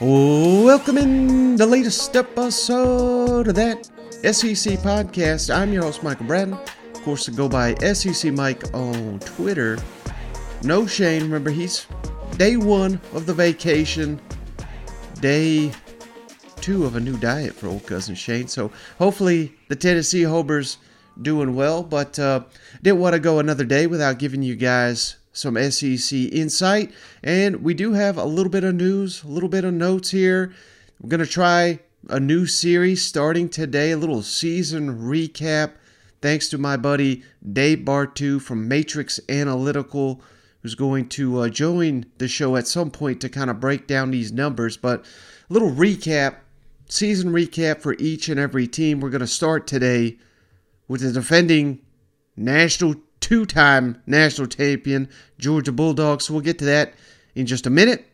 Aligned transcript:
Welcome 0.00 0.98
in 0.98 1.56
the 1.56 1.66
latest 1.66 2.16
episode 2.16 3.46
of 3.48 3.54
that 3.54 3.86
SEC 4.22 4.78
podcast. 4.80 5.54
I'm 5.54 5.72
your 5.72 5.84
host, 5.84 6.02
Michael 6.02 6.26
Bratton. 6.26 6.54
Of 6.54 7.02
course, 7.02 7.28
go 7.28 7.48
by 7.48 7.74
SEC 7.76 8.32
Mike 8.32 8.74
on 8.74 9.20
Twitter. 9.20 9.78
No 10.62 10.86
Shane, 10.86 11.22
remember, 11.22 11.50
he's 11.50 11.86
day 12.36 12.56
one 12.56 13.00
of 13.14 13.26
the 13.26 13.34
vacation, 13.34 14.20
day 15.20 15.70
two 16.56 16.84
of 16.84 16.96
a 16.96 17.00
new 17.00 17.16
diet 17.16 17.54
for 17.54 17.68
old 17.68 17.86
cousin 17.86 18.14
Shane. 18.14 18.48
So 18.48 18.70
hopefully 18.98 19.54
the 19.68 19.76
Tennessee 19.76 20.22
Hobers 20.22 20.78
doing 21.20 21.54
well, 21.54 21.82
but 21.82 22.18
uh, 22.18 22.44
didn't 22.82 23.00
want 23.00 23.14
to 23.14 23.20
go 23.20 23.38
another 23.38 23.64
day 23.64 23.86
without 23.86 24.18
giving 24.18 24.42
you 24.42 24.56
guys 24.56 25.16
some 25.32 25.56
SEC 25.70 26.18
insight. 26.32 26.92
And 27.22 27.62
we 27.62 27.74
do 27.74 27.92
have 27.92 28.16
a 28.16 28.24
little 28.24 28.50
bit 28.50 28.64
of 28.64 28.74
news, 28.74 29.22
a 29.22 29.28
little 29.28 29.48
bit 29.48 29.64
of 29.64 29.74
notes 29.74 30.10
here. 30.10 30.52
We're 31.00 31.08
going 31.08 31.20
to 31.20 31.26
try 31.26 31.80
a 32.08 32.20
new 32.20 32.46
series 32.46 33.04
starting 33.04 33.48
today, 33.48 33.92
a 33.92 33.96
little 33.96 34.22
season 34.22 35.00
recap. 35.00 35.72
Thanks 36.20 36.48
to 36.50 36.58
my 36.58 36.76
buddy 36.76 37.24
Dave 37.52 37.78
Bartoo 37.78 38.40
from 38.40 38.68
Matrix 38.68 39.18
Analytical, 39.28 40.20
who's 40.62 40.74
going 40.74 41.08
to 41.10 41.40
uh, 41.40 41.48
join 41.48 42.06
the 42.18 42.28
show 42.28 42.56
at 42.56 42.68
some 42.68 42.90
point 42.90 43.20
to 43.20 43.28
kind 43.28 43.50
of 43.50 43.60
break 43.60 43.86
down 43.86 44.10
these 44.10 44.32
numbers. 44.32 44.76
But 44.76 45.00
a 45.00 45.52
little 45.52 45.70
recap, 45.70 46.36
season 46.88 47.32
recap 47.32 47.80
for 47.80 47.94
each 47.98 48.28
and 48.28 48.38
every 48.38 48.66
team. 48.68 49.00
We're 49.00 49.10
going 49.10 49.20
to 49.20 49.26
start 49.26 49.66
today 49.66 50.18
with 50.88 51.00
the 51.00 51.12
defending 51.12 51.80
national 52.36 52.96
two 53.20 53.46
time 53.46 54.02
national 54.06 54.48
champion, 54.48 55.08
Georgia 55.38 55.72
Bulldogs. 55.72 56.26
So 56.26 56.34
we'll 56.34 56.42
get 56.42 56.58
to 56.58 56.64
that 56.66 56.94
in 57.34 57.46
just 57.46 57.66
a 57.66 57.70
minute. 57.70 58.06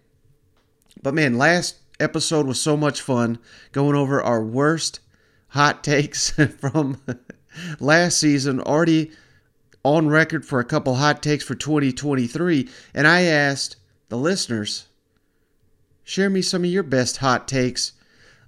But 1.03 1.15
man, 1.15 1.39
last 1.39 1.77
episode 2.01 2.47
was 2.47 2.61
so 2.61 2.77
much 2.77 3.01
fun 3.01 3.39
going 3.73 3.97
over 3.97 4.23
our 4.23 4.45
worst 4.45 5.01
hot 5.48 5.83
takes 5.83 6.31
from 6.61 7.01
last 7.81 8.19
season. 8.19 8.61
Already 8.61 9.11
on 9.83 10.09
record 10.09 10.45
for 10.45 10.61
a 10.61 10.65
couple 10.65 10.97
hot 10.97 11.23
takes 11.23 11.45
for 11.45 11.55
2023. 11.55 12.69
And 12.95 13.06
I 13.06 13.23
asked 13.23 13.77
the 14.09 14.19
listeners, 14.19 14.89
share 16.05 16.31
me 16.31 16.43
some 16.43 16.65
of 16.65 16.71
your 16.71 16.83
best 16.83 17.19
hot 17.19 17.48
takes. 17.48 17.93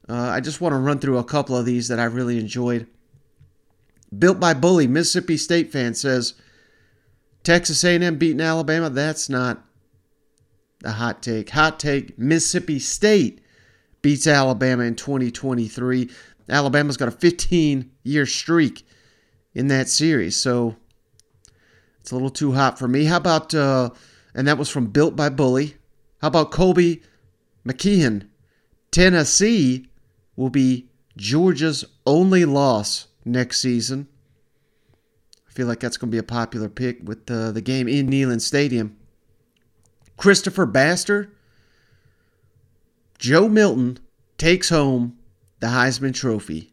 Uh, 0.09 0.15
I 0.15 0.41
just 0.41 0.61
want 0.61 0.73
to 0.73 0.79
run 0.79 0.99
through 0.99 1.19
a 1.19 1.25
couple 1.25 1.57
of 1.57 1.65
these 1.65 1.89
that 1.89 2.01
I 2.01 2.05
really 2.05 2.39
enjoyed. 2.39 2.87
Built 4.17 4.41
by 4.41 4.55
Bully, 4.55 4.87
Mississippi 4.87 5.37
State 5.37 5.71
fan 5.71 5.95
says, 5.95 6.35
Texas 7.43 7.85
A&M 7.85 8.19
beating 8.19 8.41
Alabama. 8.41 8.91
That's 8.91 9.29
not 9.29 9.63
a 10.85 10.93
hot 10.93 11.23
take. 11.23 11.51
Hot 11.51 11.79
take: 11.79 12.19
Mississippi 12.19 12.79
State 12.79 13.41
beats 14.03 14.27
Alabama 14.27 14.85
in 14.85 14.95
2023. 14.95 16.11
Alabama's 16.49 16.97
got 16.97 17.09
a 17.09 17.13
15-year 17.13 18.27
streak 18.27 18.87
in 19.55 19.69
that 19.69 19.89
series, 19.89 20.37
so 20.37 20.77
it's 22.01 22.11
a 22.11 22.15
little 22.15 22.31
too 22.31 22.53
hot 22.53 22.79
for 22.79 22.89
me. 22.89 23.05
How 23.05 23.17
about 23.17 23.55
uh, 23.55 23.91
and 24.35 24.47
that 24.47 24.59
was 24.59 24.69
from 24.69 24.87
Built 24.87 25.17
by 25.17 25.29
Bully. 25.29 25.77
How 26.21 26.29
about 26.29 26.51
Colby 26.51 27.03
McKeon? 27.67 28.29
Tennessee 28.91 29.89
will 30.37 30.51
be 30.51 30.89
Georgia's 31.17 31.85
only 32.07 32.45
loss 32.45 33.07
next 33.31 33.61
season. 33.61 34.09
I 35.49 35.53
feel 35.53 35.67
like 35.67 35.81
that's 35.81 35.97
going 35.97 36.11
to 36.11 36.15
be 36.15 36.19
a 36.19 36.23
popular 36.23 36.69
pick 36.69 37.01
with 37.03 37.31
uh, 37.31 37.53
the 37.53 37.61
game 37.61 37.89
in 37.89 38.09
Neyland 38.09 38.41
Stadium. 38.41 38.97
Christopher 40.17 40.67
Baster, 40.67 41.31
Joe 43.19 43.49
Milton 43.49 43.99
takes 44.39 44.69
home 44.69 45.19
the 45.61 45.69
Heisman 45.69 46.15
Trophy. 46.15 46.73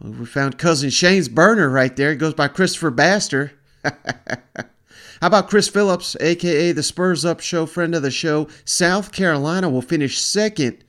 Well, 0.00 0.12
we 0.12 0.26
found 0.26 0.58
cousin 0.58 0.90
Shane's 0.90 1.28
burner 1.28 1.68
right 1.68 1.94
there. 1.94 2.12
It 2.12 2.16
goes 2.16 2.34
by 2.34 2.48
Christopher 2.48 2.90
Baster. 2.90 3.52
How 3.84 5.28
about 5.28 5.48
Chris 5.48 5.68
Phillips, 5.68 6.16
aka 6.20 6.72
the 6.72 6.82
Spurs 6.82 7.24
Up 7.24 7.40
Show, 7.40 7.66
friend 7.66 7.94
of 7.94 8.02
the 8.02 8.10
show? 8.10 8.48
South 8.64 9.12
Carolina 9.12 9.70
will 9.70 9.80
finish 9.80 10.20
second 10.20 10.84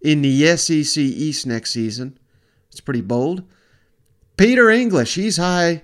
in 0.00 0.22
the 0.22 0.56
SEC 0.56 0.96
East 0.96 1.46
next 1.46 1.72
season. 1.72 2.18
It's 2.70 2.80
pretty 2.80 3.00
bold. 3.00 3.44
Peter 4.36 4.70
English, 4.70 5.14
he's 5.14 5.36
high 5.36 5.82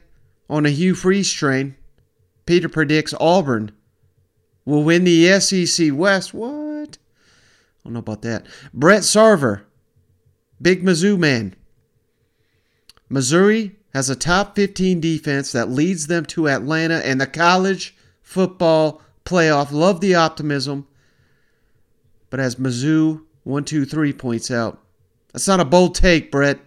on 0.48 0.66
a 0.66 0.70
Hugh 0.70 0.94
Freeze 0.94 1.32
train. 1.32 1.76
Peter 2.44 2.68
predicts 2.68 3.14
Auburn 3.20 3.72
will 4.64 4.82
win 4.82 5.04
the 5.04 5.40
SEC 5.40 5.90
West. 5.92 6.34
What? 6.34 6.98
I 6.98 7.84
don't 7.84 7.94
know 7.94 7.98
about 7.98 8.22
that. 8.22 8.46
Brett 8.74 9.02
Sarver, 9.02 9.62
big 10.60 10.84
Mizzou 10.84 11.18
man. 11.18 11.54
Missouri 13.08 13.76
has 13.92 14.08
a 14.08 14.16
top 14.16 14.56
15 14.56 15.00
defense 15.00 15.52
that 15.52 15.70
leads 15.70 16.06
them 16.06 16.24
to 16.24 16.48
Atlanta 16.48 17.04
and 17.06 17.20
the 17.20 17.26
college 17.26 17.94
football 18.22 19.02
playoff. 19.24 19.70
Love 19.70 20.00
the 20.00 20.14
optimism. 20.14 20.86
But 22.30 22.40
as 22.40 22.56
Mizzou 22.56 23.22
123 23.44 24.12
points 24.14 24.50
out, 24.50 24.78
that's 25.32 25.48
not 25.48 25.60
a 25.60 25.64
bold 25.64 25.94
take, 25.94 26.30
Brett. 26.30 26.58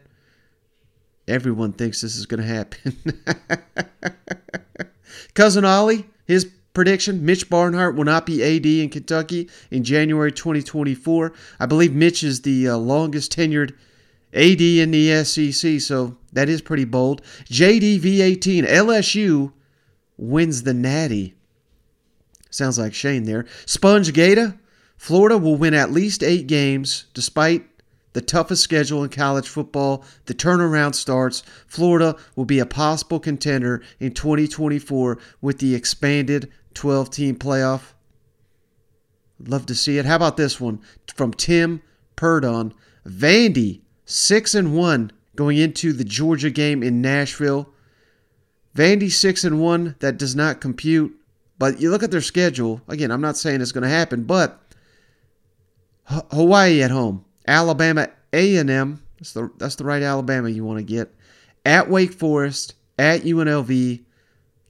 Everyone 1.27 1.73
thinks 1.73 2.01
this 2.01 2.15
is 2.15 2.25
going 2.25 2.41
to 2.41 2.47
happen. 2.47 2.97
Cousin 5.33 5.65
Ollie, 5.65 6.05
his 6.25 6.51
prediction 6.73 7.25
Mitch 7.25 7.49
Barnhart 7.49 7.95
will 7.95 8.03
not 8.03 8.25
be 8.25 8.43
AD 8.43 8.65
in 8.65 8.89
Kentucky 8.89 9.49
in 9.71 9.83
January 9.83 10.31
2024. 10.31 11.33
I 11.59 11.65
believe 11.65 11.93
Mitch 11.93 12.23
is 12.23 12.41
the 12.41 12.69
uh, 12.69 12.77
longest 12.77 13.35
tenured 13.35 13.73
AD 14.33 14.61
in 14.61 14.91
the 14.91 15.23
SEC, 15.23 15.79
so 15.79 16.17
that 16.33 16.49
is 16.49 16.61
pretty 16.61 16.85
bold. 16.85 17.21
JDV18, 17.45 18.67
LSU 18.67 19.53
wins 20.17 20.63
the 20.63 20.73
Natty. 20.73 21.33
Sounds 22.51 22.77
like 22.77 22.93
Shane 22.93 23.23
there. 23.23 23.45
Sponge 23.65 24.13
Gator, 24.13 24.59
Florida 24.97 25.37
will 25.37 25.55
win 25.55 25.73
at 25.73 25.91
least 25.91 26.23
eight 26.23 26.47
games 26.47 27.05
despite 27.13 27.65
the 28.15 28.21
toughest 28.21 28.63
schedule 28.63 29.03
in 29.03 29.09
college 29.09 29.49
football. 29.49 30.05
The 30.23 30.33
turnaround 30.33 30.95
starts. 30.95 31.43
Florida 31.67 32.15
will 32.37 32.45
be 32.45 32.59
a 32.59 32.65
possible 32.65 33.19
contender 33.19 33.83
in 33.99 34.13
2024 34.13 35.19
with 35.41 35.59
the 35.59 35.75
expanded 35.75 36.49
12 36.75 37.09
team 37.09 37.35
playoff. 37.35 37.91
Love 39.37 39.65
to 39.65 39.75
see 39.75 39.97
it. 39.97 40.05
How 40.05 40.15
about 40.15 40.37
this 40.37 40.61
one 40.61 40.79
from 41.13 41.33
Tim 41.33 41.81
Purdon? 42.15 42.73
Vandy, 43.05 43.81
6 44.05 44.55
and 44.55 44.73
1 44.73 45.11
going 45.35 45.57
into 45.57 45.91
the 45.91 46.05
Georgia 46.05 46.49
game 46.49 46.81
in 46.81 47.01
Nashville. 47.01 47.67
Vandy 48.73 49.11
6 49.11 49.43
and 49.43 49.59
1, 49.59 49.97
that 49.99 50.17
does 50.17 50.37
not 50.37 50.61
compute. 50.61 51.13
But 51.59 51.81
you 51.81 51.91
look 51.91 52.01
at 52.01 52.11
their 52.11 52.21
schedule. 52.21 52.79
Again, 52.87 53.11
I'm 53.11 53.19
not 53.19 53.35
saying 53.35 53.59
it's 53.59 53.73
going 53.73 53.83
to 53.83 53.89
happen, 53.89 54.23
but 54.23 54.61
Hawaii 56.05 56.81
at 56.81 56.91
home, 56.91 57.25
Alabama 57.47 58.09
A&M. 58.33 59.01
That's 59.17 59.33
the 59.33 59.51
that's 59.57 59.75
the 59.75 59.85
right 59.85 60.03
Alabama 60.03 60.49
you 60.49 60.65
want 60.65 60.79
to 60.79 60.83
get. 60.83 61.13
At 61.65 61.89
Wake 61.89 62.13
Forest, 62.13 62.75
at 62.99 63.21
UNLV, 63.21 64.03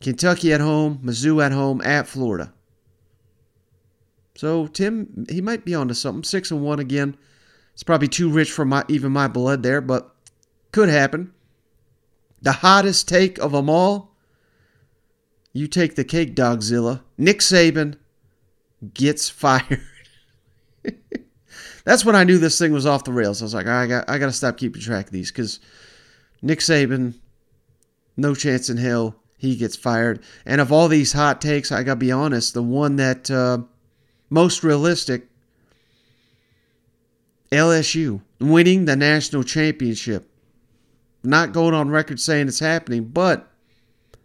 Kentucky 0.01 0.53
at 0.53 0.61
home, 0.61 0.99
Mizzou 1.03 1.43
at 1.43 1.51
home, 1.51 1.81
at 1.81 2.07
Florida. 2.07 2.53
So 4.35 4.67
Tim, 4.67 5.25
he 5.29 5.41
might 5.41 5.65
be 5.65 5.73
onto 5.73 5.93
something. 5.93 6.23
Six 6.23 6.51
and 6.51 6.61
one 6.61 6.79
again. 6.79 7.17
It's 7.73 7.83
probably 7.83 8.07
too 8.07 8.29
rich 8.29 8.51
for 8.51 8.65
my 8.65 8.85
even 8.87 9.11
my 9.11 9.27
blood 9.27 9.63
there, 9.63 9.81
but 9.81 10.13
could 10.71 10.89
happen. 10.89 11.33
The 12.41 12.51
hottest 12.51 13.07
take 13.07 13.37
of 13.39 13.51
them 13.51 13.69
all. 13.69 14.15
You 15.53 15.67
take 15.67 15.95
the 15.95 16.03
cake, 16.03 16.35
Dogzilla. 16.35 17.01
Nick 17.17 17.39
Saban 17.39 17.97
gets 18.93 19.29
fired. 19.29 19.81
That's 21.85 22.03
when 22.03 22.15
I 22.15 22.23
knew 22.23 22.39
this 22.39 22.59
thing 22.59 22.73
was 22.73 22.85
off 22.85 23.03
the 23.03 23.13
rails. 23.13 23.41
I 23.41 23.45
was 23.45 23.53
like, 23.53 23.67
I 23.67 23.87
got, 23.87 24.09
I 24.09 24.17
got 24.17 24.25
to 24.25 24.33
stop 24.33 24.57
keeping 24.57 24.81
track 24.81 25.05
of 25.05 25.11
these 25.11 25.31
because 25.31 25.59
Nick 26.41 26.59
Saban, 26.59 27.13
no 28.17 28.35
chance 28.35 28.69
in 28.69 28.77
hell 28.77 29.15
he 29.37 29.55
gets 29.55 29.75
fired. 29.75 30.23
And 30.45 30.59
of 30.59 30.71
all 30.71 30.87
these 30.87 31.13
hot 31.13 31.41
takes, 31.41 31.71
I 31.71 31.83
got 31.83 31.93
to 31.93 31.99
be 31.99 32.11
honest, 32.11 32.55
the 32.55 32.63
one 32.63 32.95
that 32.95 33.29
uh, 33.29 33.59
most 34.31 34.63
realistic, 34.63 35.27
LSU 37.51 38.21
winning 38.39 38.85
the 38.85 38.95
national 38.95 39.43
championship. 39.43 40.27
Not 41.23 41.53
going 41.53 41.73
on 41.73 41.89
record 41.89 42.19
saying 42.19 42.47
it's 42.47 42.59
happening, 42.59 43.05
but 43.05 43.51
I 44.13 44.17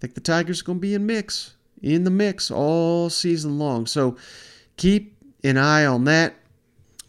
think 0.00 0.14
the 0.14 0.20
Tigers 0.20 0.60
are 0.60 0.64
going 0.64 0.78
to 0.78 0.82
be 0.82 0.94
in 0.94 1.06
mix, 1.06 1.54
in 1.82 2.04
the 2.04 2.10
mix 2.10 2.50
all 2.50 3.10
season 3.10 3.58
long. 3.58 3.86
So 3.86 4.16
keep 4.76 5.16
an 5.44 5.56
eye 5.56 5.86
on 5.86 6.04
that. 6.04 6.34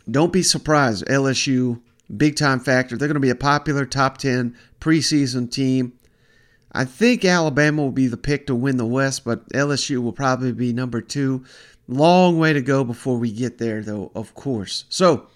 Don't 0.09 0.31
be 0.33 0.43
surprised. 0.43 1.05
LSU, 1.07 1.81
big 2.15 2.35
time 2.35 2.59
factor. 2.59 2.97
They're 2.97 3.07
going 3.07 3.15
to 3.15 3.19
be 3.19 3.29
a 3.29 3.35
popular 3.35 3.85
top 3.85 4.17
10 4.17 4.55
preseason 4.79 5.51
team. 5.51 5.93
I 6.71 6.85
think 6.85 7.25
Alabama 7.25 7.81
will 7.81 7.91
be 7.91 8.07
the 8.07 8.17
pick 8.17 8.47
to 8.47 8.55
win 8.55 8.77
the 8.77 8.85
West, 8.85 9.25
but 9.25 9.47
LSU 9.49 10.01
will 10.01 10.13
probably 10.13 10.51
be 10.51 10.73
number 10.73 11.01
two. 11.01 11.43
Long 11.87 12.37
way 12.37 12.53
to 12.53 12.61
go 12.61 12.83
before 12.83 13.17
we 13.17 13.31
get 13.31 13.57
there, 13.57 13.81
though, 13.81 14.11
of 14.13 14.35
course. 14.35 14.85
So, 14.89 15.27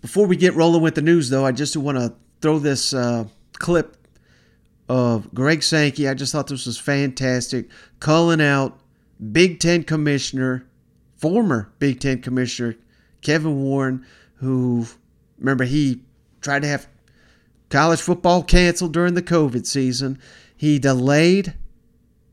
before 0.00 0.26
we 0.26 0.36
get 0.36 0.54
rolling 0.54 0.82
with 0.82 0.94
the 0.94 1.02
news, 1.02 1.28
though, 1.30 1.44
I 1.44 1.52
just 1.52 1.76
want 1.76 1.98
to 1.98 2.14
throw 2.40 2.58
this 2.58 2.94
uh, 2.94 3.24
clip 3.54 3.96
of 4.88 5.32
Greg 5.34 5.62
Sankey. 5.62 6.08
I 6.08 6.14
just 6.14 6.32
thought 6.32 6.46
this 6.46 6.66
was 6.66 6.78
fantastic. 6.78 7.68
Calling 7.98 8.40
out 8.40 8.78
Big 9.32 9.58
Ten 9.58 9.82
Commissioner, 9.82 10.66
former 11.16 11.72
Big 11.78 11.98
Ten 11.98 12.22
Commissioner 12.22 12.76
Kevin 13.22 13.62
Warren, 13.62 14.04
who, 14.36 14.86
remember, 15.38 15.64
he 15.64 16.02
tried 16.40 16.62
to 16.62 16.68
have 16.68 16.88
college 17.70 18.00
football 18.00 18.42
canceled 18.42 18.92
during 18.92 19.14
the 19.14 19.22
COVID 19.22 19.66
season. 19.66 20.18
He 20.56 20.78
delayed 20.78 21.54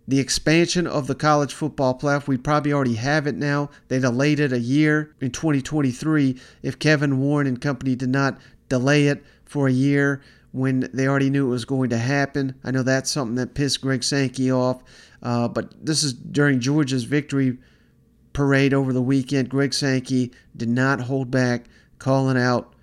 the 0.08 0.20
expansion 0.20 0.86
of 0.86 1.08
the 1.08 1.16
college 1.16 1.54
football 1.54 1.98
playoff. 1.98 2.28
We 2.28 2.38
probably 2.38 2.74
already 2.74 2.96
have 2.96 3.26
it 3.28 3.36
now. 3.36 3.70
They 3.88 4.00
delayed 4.00 4.40
it 4.40 4.52
a 4.52 4.60
year 4.60 5.16
in 5.22 5.32
2023 5.32 6.40
if 6.62 6.80
Kevin 6.80 7.20
Warren 7.20 7.48
and 7.48 7.62
company 7.62 7.96
did 7.96 8.10
not 8.10 8.40
delay 8.70 9.08
it 9.08 9.24
for 9.46 9.68
a 9.68 9.72
year 9.72 10.22
when 10.52 10.90
they 10.94 11.08
already 11.08 11.30
knew 11.30 11.48
it 11.48 11.50
was 11.50 11.66
going 11.66 11.90
to 11.90 11.98
happen. 11.98 12.56
I 12.64 12.72
know 12.72 12.84
that's 12.84 13.12
something 13.12 13.36
that 13.36 13.56
pissed 13.56 13.82
Greg 13.82 14.04
Sankey 14.04 14.52
off. 14.52 14.84
Uh, 15.22 15.48
but 15.48 15.74
this 15.84 16.04
is 16.04 16.14
during 16.14 16.60
Georgia's 16.60 17.06
victory 17.06 17.58
parade 18.34 18.74
over 18.74 18.92
the 18.92 19.02
weekend. 19.02 19.50
Greg 19.50 19.74
Sankey 19.74 20.32
did 20.56 20.70
not 20.70 21.02
hold 21.02 21.32
back, 21.32 21.66
calling 22.00 22.38
out, 22.38 22.74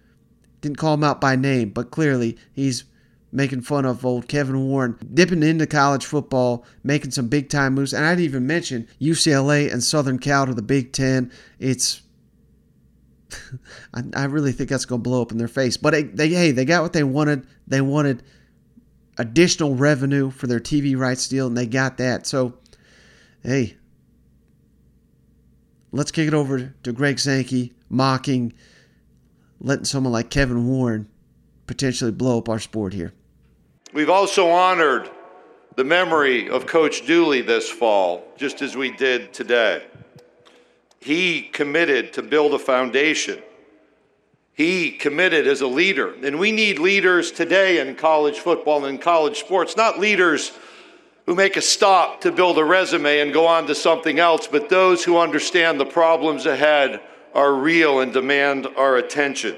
didn't 0.61 0.79
call 0.79 0.94
him 0.94 1.05
out 1.05 1.20
by 1.20 1.37
name, 1.37 1.70
but 1.70 1.91
clearly 1.91 2.38
he's 2.52 2.85
making 3.32 3.61
fun 3.61 3.85
of 3.85 4.05
old 4.05 4.29
Kevin 4.29 4.69
Warren, 4.69 4.97
dipping 5.12 5.43
into 5.43 5.67
college 5.67 6.05
football, 6.05 6.64
making 6.82 7.12
some 7.12 7.29
big 7.29 7.49
time 7.49 7.75
moves. 7.75 7.93
And 7.93 8.05
I'd 8.05 8.20
even 8.20 8.47
mention 8.47 8.88
UCLA 9.00 9.73
and 9.73 9.82
Southern 9.82 10.19
Cal 10.19 10.47
to 10.47 10.55
the 10.55 10.62
Big 10.62 10.93
Ten. 10.93 11.31
It's 11.58 12.02
I, 13.94 14.25
really 14.25 14.52
think 14.52 14.70
that's 14.70 14.85
going 14.85 15.00
to 15.00 15.08
blow 15.08 15.23
up 15.23 15.32
in 15.32 15.38
their 15.38 15.49
face. 15.49 15.76
But 15.76 15.91
they, 15.91 16.02
they, 16.02 16.29
hey, 16.29 16.50
they 16.50 16.64
got 16.64 16.82
what 16.82 16.93
they 16.93 17.05
wanted. 17.05 17.47
They 17.67 17.81
wanted 17.81 18.23
additional 19.19 19.76
revenue 19.76 20.31
for 20.31 20.47
their 20.47 20.61
TV 20.61 20.97
rights 20.97 21.29
deal, 21.29 21.47
and 21.47 21.56
they 21.56 21.67
got 21.67 21.99
that. 21.99 22.26
So, 22.26 22.58
hey, 23.43 23.76
let's 25.92 26.10
kick 26.10 26.28
it 26.28 26.34
over 26.34 26.75
to 26.82 26.92
Greg 26.92 27.19
Sankey 27.19 27.72
mocking, 27.88 28.52
letting 29.60 29.84
someone 29.84 30.12
like 30.12 30.31
Kevin 30.31 30.66
Warren 30.66 31.08
potentially 31.66 32.12
blow 32.12 32.38
up 32.38 32.48
our 32.48 32.58
sport 32.58 32.92
here. 32.92 33.12
We've 33.92 34.10
also 34.10 34.50
honored 34.50 35.10
the 35.76 35.84
memory 35.84 36.48
of 36.48 36.66
Coach 36.66 37.06
Dooley 37.06 37.42
this 37.42 37.69
fall, 37.69 38.25
just 38.37 38.62
as 38.62 38.76
we 38.76 38.90
did 38.90 39.32
today. 39.32 39.84
He 41.00 41.42
committed 41.42 42.12
to 42.14 42.22
build 42.22 42.54
a 42.54 42.58
foundation. 42.58 43.42
He 44.52 44.90
committed 44.90 45.46
as 45.46 45.62
a 45.62 45.66
leader. 45.66 46.14
And 46.22 46.38
we 46.38 46.52
need 46.52 46.78
leaders 46.78 47.32
today 47.32 47.81
in 47.81 47.94
college 47.96 48.38
football 48.38 48.84
and 48.84 49.00
college 49.00 49.38
sports, 49.38 49.76
not 49.76 49.98
leaders 49.98 50.52
who 51.26 51.34
make 51.34 51.56
a 51.56 51.62
stop 51.62 52.20
to 52.22 52.32
build 52.32 52.58
a 52.58 52.64
resume 52.64 53.20
and 53.20 53.32
go 53.32 53.46
on 53.46 53.67
to 53.67 53.75
something 53.75 54.19
else, 54.19 54.46
but 54.46 54.69
those 54.69 55.05
who 55.05 55.19
understand 55.19 55.78
the 55.78 55.84
problems 55.84 56.46
ahead 56.46 57.00
are 57.34 57.55
real 57.55 58.00
and 58.00 58.12
demand 58.12 58.67
our 58.76 58.96
attention. 58.96 59.56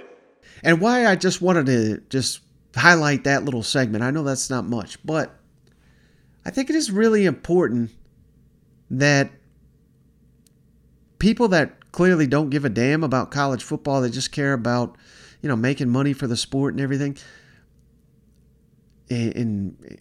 And 0.63 0.81
why 0.81 1.07
I 1.07 1.17
just 1.17 1.41
wanted 1.41 1.67
to 1.67 2.03
just 2.09 2.41
highlight 2.77 3.25
that 3.25 3.45
little 3.45 3.63
segment. 3.63 4.05
I 4.05 4.11
know 4.11 4.23
that's 4.23 4.51
not 4.51 4.65
much, 4.65 5.05
but 5.05 5.39
I 6.45 6.51
think 6.51 6.71
it 6.71 6.77
is 6.77 6.91
really 6.91 7.25
important 7.25 7.91
that 8.91 9.31
people 11.19 11.49
that 11.49 11.93
clearly 11.93 12.27
don't 12.27 12.51
give 12.51 12.65
a 12.65 12.69
damn 12.69 13.05
about 13.05 13.31
college 13.31 13.63
football, 13.63 14.01
they 14.01 14.11
just 14.11 14.33
care 14.33 14.53
about, 14.53 14.97
you 15.41 15.49
know, 15.49 15.57
making 15.57 15.89
money 15.89 16.13
for 16.13 16.27
the 16.27 16.37
sport 16.37 16.75
and 16.75 16.81
everything. 16.81 17.17
And 19.09 20.01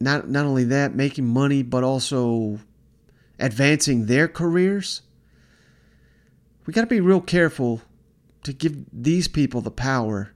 not 0.00 0.28
not 0.28 0.44
only 0.44 0.64
that, 0.64 0.94
making 0.94 1.26
money, 1.26 1.62
but 1.62 1.84
also 1.84 2.58
advancing 3.38 4.06
their 4.06 4.28
careers. 4.28 5.02
We 6.64 6.72
got 6.72 6.82
to 6.82 6.86
be 6.86 7.00
real 7.00 7.20
careful 7.20 7.82
to 8.42 8.52
give 8.52 8.84
these 8.92 9.28
people 9.28 9.60
the 9.60 9.70
power 9.70 10.32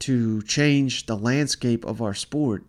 to 0.00 0.42
change 0.42 1.06
the 1.06 1.16
landscape 1.16 1.84
of 1.84 2.00
our 2.00 2.14
sport 2.14 2.64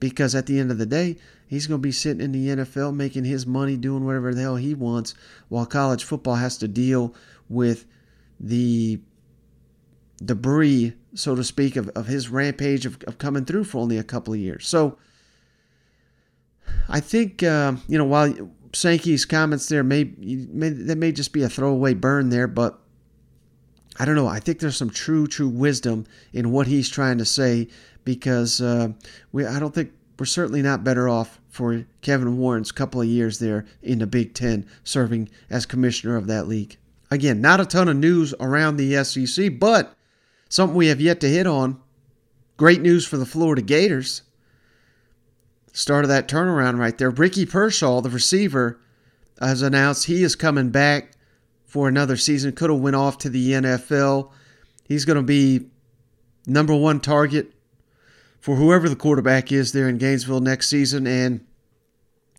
because 0.00 0.34
at 0.34 0.46
the 0.46 0.60
end 0.60 0.70
of 0.70 0.78
the 0.78 0.86
day, 0.86 1.16
he's 1.46 1.66
going 1.66 1.80
to 1.80 1.86
be 1.86 1.92
sitting 1.92 2.22
in 2.22 2.32
the 2.32 2.48
NFL 2.48 2.94
making 2.94 3.24
his 3.24 3.46
money 3.46 3.76
doing 3.76 4.04
whatever 4.04 4.34
the 4.34 4.42
hell 4.42 4.56
he 4.56 4.74
wants 4.74 5.14
while 5.48 5.66
college 5.66 6.04
football 6.04 6.36
has 6.36 6.56
to 6.58 6.68
deal 6.68 7.14
with 7.48 7.86
the 8.38 9.00
debris, 10.24 10.94
so 11.14 11.34
to 11.34 11.42
speak, 11.42 11.76
of, 11.76 11.88
of 11.90 12.06
his 12.06 12.28
rampage 12.28 12.86
of, 12.86 13.02
of 13.06 13.18
coming 13.18 13.44
through 13.44 13.64
for 13.64 13.78
only 13.78 13.98
a 13.98 14.04
couple 14.04 14.32
of 14.32 14.40
years. 14.40 14.66
So 14.66 14.98
I 16.88 17.00
think, 17.00 17.42
uh, 17.42 17.74
you 17.86 17.98
know, 17.98 18.04
while 18.04 18.32
Sankey's 18.72 19.24
comments 19.24 19.68
there 19.68 19.84
may, 19.84 20.04
may, 20.18 20.70
that 20.70 20.96
may 20.96 21.12
just 21.12 21.32
be 21.32 21.42
a 21.42 21.48
throwaway 21.48 21.94
burn 21.94 22.30
there, 22.30 22.46
but 22.46 22.78
I 23.98 24.04
don't 24.04 24.14
know. 24.14 24.28
I 24.28 24.40
think 24.40 24.60
there's 24.60 24.76
some 24.76 24.90
true, 24.90 25.26
true 25.26 25.48
wisdom 25.48 26.06
in 26.32 26.52
what 26.52 26.66
he's 26.66 26.88
trying 26.88 27.18
to 27.18 27.24
say 27.24 27.68
because 28.04 28.60
uh, 28.60 28.92
we. 29.32 29.44
I 29.44 29.58
don't 29.58 29.74
think 29.74 29.92
we're 30.18 30.26
certainly 30.26 30.62
not 30.62 30.84
better 30.84 31.08
off 31.08 31.40
for 31.48 31.84
Kevin 32.00 32.38
Warren's 32.38 32.70
couple 32.70 33.00
of 33.00 33.08
years 33.08 33.40
there 33.40 33.66
in 33.82 33.98
the 33.98 34.06
Big 34.06 34.34
Ten, 34.34 34.66
serving 34.84 35.28
as 35.50 35.66
commissioner 35.66 36.16
of 36.16 36.28
that 36.28 36.46
league. 36.46 36.76
Again, 37.10 37.40
not 37.40 37.60
a 37.60 37.66
ton 37.66 37.88
of 37.88 37.96
news 37.96 38.34
around 38.38 38.76
the 38.76 39.02
SEC, 39.02 39.58
but 39.58 39.94
something 40.48 40.76
we 40.76 40.88
have 40.88 41.00
yet 41.00 41.20
to 41.20 41.28
hit 41.28 41.46
on. 41.46 41.80
Great 42.56 42.80
news 42.80 43.06
for 43.06 43.16
the 43.16 43.26
Florida 43.26 43.62
Gators. 43.62 44.22
Start 45.72 46.04
of 46.04 46.08
that 46.08 46.28
turnaround 46.28 46.78
right 46.78 46.96
there. 46.96 47.10
Ricky 47.10 47.46
Pearsall, 47.46 48.02
the 48.02 48.10
receiver, 48.10 48.80
has 49.40 49.62
announced 49.62 50.06
he 50.06 50.22
is 50.22 50.34
coming 50.34 50.70
back 50.70 51.12
for 51.64 51.88
another 51.88 52.16
season. 52.16 52.52
Could 52.52 52.70
have 52.70 52.80
went 52.80 52.96
off 52.96 53.18
to 53.18 53.28
the 53.28 53.52
NFL. 53.52 54.30
He's 54.84 55.04
going 55.04 55.16
to 55.16 55.22
be 55.22 55.66
number 56.46 56.74
one 56.74 57.00
target 57.00 57.52
for 58.40 58.56
whoever 58.56 58.88
the 58.88 58.96
quarterback 58.96 59.52
is 59.52 59.72
there 59.72 59.88
in 59.88 59.98
Gainesville 59.98 60.40
next 60.40 60.68
season. 60.68 61.06
And 61.06 61.44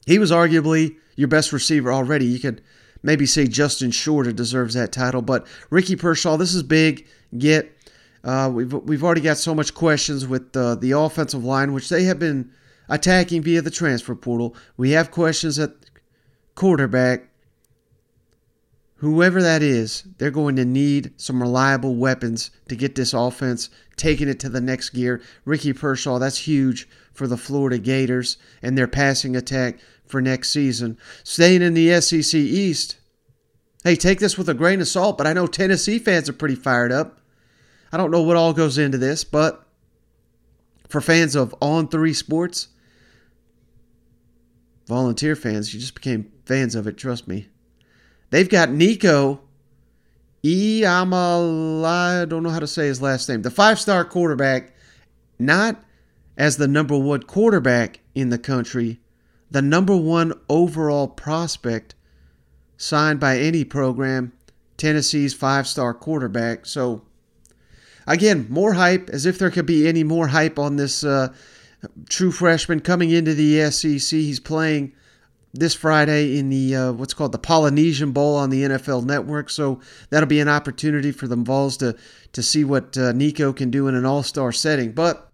he 0.05 0.19
was 0.19 0.31
arguably 0.31 0.95
your 1.15 1.27
best 1.27 1.53
receiver 1.53 1.93
already. 1.93 2.25
You 2.25 2.39
could 2.39 2.61
maybe 3.03 3.25
say 3.25 3.47
Justin 3.47 3.91
Shorter 3.91 4.31
deserves 4.31 4.73
that 4.73 4.91
title, 4.91 5.21
but 5.21 5.45
Ricky 5.69 5.95
Pearsall, 5.95 6.37
this 6.37 6.53
is 6.53 6.63
big. 6.63 7.05
Get 7.37 7.75
uh, 8.23 8.49
we've 8.53 8.73
we've 8.73 9.03
already 9.03 9.21
got 9.21 9.37
so 9.37 9.55
much 9.55 9.73
questions 9.73 10.27
with 10.27 10.55
uh, 10.55 10.75
the 10.75 10.91
offensive 10.91 11.43
line, 11.43 11.73
which 11.73 11.89
they 11.89 12.03
have 12.03 12.19
been 12.19 12.51
attacking 12.89 13.43
via 13.43 13.61
the 13.61 13.71
transfer 13.71 14.15
portal. 14.15 14.55
We 14.77 14.91
have 14.91 15.11
questions 15.11 15.59
at 15.59 15.71
quarterback 16.55 17.29
whoever 18.99 19.41
that 19.41 19.63
is, 19.63 20.03
they're 20.17 20.29
going 20.29 20.57
to 20.57 20.65
need 20.65 21.13
some 21.15 21.41
reliable 21.41 21.95
weapons 21.95 22.51
to 22.67 22.75
get 22.75 22.95
this 22.95 23.13
offense 23.13 23.69
taking 23.95 24.27
it 24.27 24.39
to 24.41 24.49
the 24.49 24.61
next 24.61 24.89
gear. 24.89 25.21
Ricky 25.45 25.73
Pearsall, 25.73 26.19
that's 26.19 26.37
huge 26.37 26.87
for 27.13 27.25
the 27.25 27.37
Florida 27.37 27.77
Gators 27.77 28.37
and 28.61 28.77
their 28.77 28.87
passing 28.87 29.35
attack 29.35 29.79
for 30.05 30.21
next 30.21 30.51
season. 30.51 30.97
Staying 31.23 31.61
in 31.61 31.73
the 31.73 31.99
SEC 32.01 32.33
East, 32.35 32.97
hey, 33.83 33.95
take 33.95 34.19
this 34.19 34.37
with 34.37 34.49
a 34.49 34.53
grain 34.53 34.81
of 34.81 34.87
salt, 34.87 35.17
but 35.17 35.27
I 35.27 35.33
know 35.33 35.47
Tennessee 35.47 35.99
fans 35.99 36.27
are 36.27 36.33
pretty 36.33 36.55
fired 36.55 36.91
up. 36.91 37.19
I 37.91 37.97
don't 37.97 38.11
know 38.11 38.21
what 38.21 38.37
all 38.37 38.53
goes 38.53 38.77
into 38.77 38.97
this, 38.97 39.23
but 39.23 39.65
for 40.89 40.99
fans 40.99 41.35
of 41.35 41.55
On 41.61 41.87
3 41.87 42.13
Sports, 42.13 42.67
volunteer 44.89 45.35
fans, 45.35 45.71
you 45.71 45.79
just 45.79 45.93
became 45.93 46.31
fans 46.45 46.73
of 46.73 46.87
it, 46.87 46.97
trust 46.97 47.27
me. 47.27 47.47
They've 48.31 48.49
got 48.49 48.71
Nico 48.71 49.39
Iamala, 50.43 52.23
I 52.23 52.25
don't 52.25 52.41
know 52.41 52.49
how 52.49 52.59
to 52.59 52.67
say 52.67 52.87
his 52.87 53.01
last 53.01 53.29
name, 53.29 53.43
the 53.43 53.51
five 53.51 53.79
star 53.79 54.03
quarterback, 54.03 54.73
not 55.37 55.83
as 56.37 56.57
the 56.57 56.67
number 56.67 56.97
one 56.97 57.23
quarterback 57.23 57.99
in 58.15 58.29
the 58.29 58.39
country, 58.39 58.99
the 59.51 59.61
number 59.61 59.95
one 59.95 60.33
overall 60.49 61.07
prospect 61.07 61.93
signed 62.75 63.19
by 63.19 63.37
any 63.37 63.63
program, 63.63 64.31
Tennessee's 64.77 65.35
five 65.35 65.67
star 65.67 65.93
quarterback. 65.93 66.65
So, 66.65 67.03
again, 68.07 68.47
more 68.49 68.73
hype, 68.73 69.09
as 69.09 69.27
if 69.27 69.37
there 69.37 69.51
could 69.51 69.67
be 69.67 69.87
any 69.87 70.03
more 70.03 70.29
hype 70.29 70.57
on 70.57 70.77
this 70.77 71.03
uh, 71.03 71.33
true 72.09 72.31
freshman 72.31 72.79
coming 72.79 73.11
into 73.11 73.33
the 73.33 73.69
SEC. 73.71 74.17
He's 74.17 74.39
playing 74.39 74.93
this 75.53 75.73
Friday 75.73 76.37
in 76.37 76.49
the 76.49 76.75
uh, 76.75 76.91
what's 76.93 77.13
called 77.13 77.31
the 77.31 77.39
Polynesian 77.39 78.11
Bowl 78.11 78.35
on 78.35 78.49
the 78.49 78.63
NFL 78.63 79.05
Network. 79.05 79.49
So 79.49 79.79
that'll 80.09 80.27
be 80.27 80.39
an 80.39 80.47
opportunity 80.47 81.11
for 81.11 81.27
the 81.27 81.35
Vols 81.35 81.77
to 81.77 81.95
to 82.33 82.43
see 82.43 82.63
what 82.63 82.97
uh, 82.97 83.11
Nico 83.11 83.53
can 83.53 83.71
do 83.71 83.87
in 83.87 83.95
an 83.95 84.05
All 84.05 84.23
Star 84.23 84.51
setting. 84.51 84.91
But 84.91 85.31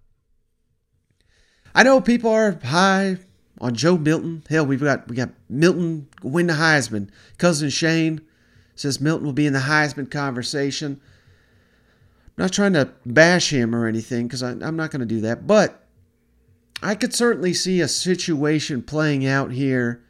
I 1.73 1.83
know 1.83 1.99
people 1.99 2.31
are 2.31 2.59
high 2.63 3.17
on 3.59 3.75
Joe 3.75 3.97
Milton. 3.97 4.43
Hell, 4.49 4.65
we've 4.65 4.81
got 4.81 5.07
we 5.07 5.15
got 5.15 5.31
Milton 5.49 6.07
win 6.23 6.47
the 6.47 6.53
Heisman. 6.53 7.09
Cousin 7.37 7.69
Shane 7.69 8.21
says 8.75 9.01
Milton 9.01 9.25
will 9.25 9.33
be 9.33 9.45
in 9.45 9.53
the 9.53 9.59
Heisman 9.59 10.09
conversation. 10.09 11.01
I'm 12.37 12.43
not 12.43 12.51
trying 12.51 12.73
to 12.73 12.91
bash 13.05 13.49
him 13.49 13.73
or 13.73 13.87
anything 13.87 14.27
because 14.27 14.43
I'm 14.43 14.75
not 14.75 14.91
going 14.91 14.99
to 14.99 15.05
do 15.05 15.21
that, 15.21 15.47
but 15.47 15.84
I 16.81 16.95
could 16.95 17.13
certainly 17.13 17.53
see 17.53 17.81
a 17.81 17.87
situation 17.87 18.81
playing 18.81 19.25
out 19.25 19.51
here 19.51 20.03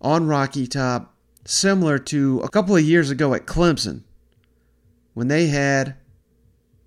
on 0.00 0.26
Rocky 0.26 0.66
Top 0.66 1.14
similar 1.44 1.98
to 1.98 2.40
a 2.40 2.48
couple 2.48 2.76
of 2.76 2.82
years 2.82 3.10
ago 3.10 3.34
at 3.34 3.46
Clemson 3.46 4.02
when 5.14 5.28
they 5.28 5.46
had 5.48 5.96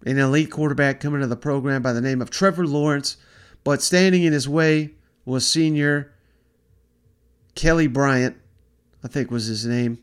an 0.06 0.18
elite 0.18 0.52
quarterback 0.52 1.00
coming 1.00 1.22
to 1.22 1.28
the 1.28 1.36
program 1.36 1.82
by 1.82 1.94
the 1.94 2.02
name 2.02 2.22
of 2.22 2.30
Trevor 2.30 2.66
Lawrence, 2.66 3.18
but 3.64 3.82
standing 3.82 4.24
in 4.24 4.34
his 4.34 4.48
way 4.48 4.92
was 5.26 5.48
senior 5.48 6.14
Kelly 7.56 7.88
Bryant, 7.88 8.38
I 9.04 9.08
think 9.08 9.32
was 9.32 9.46
his 9.46 9.66
name. 9.66 9.98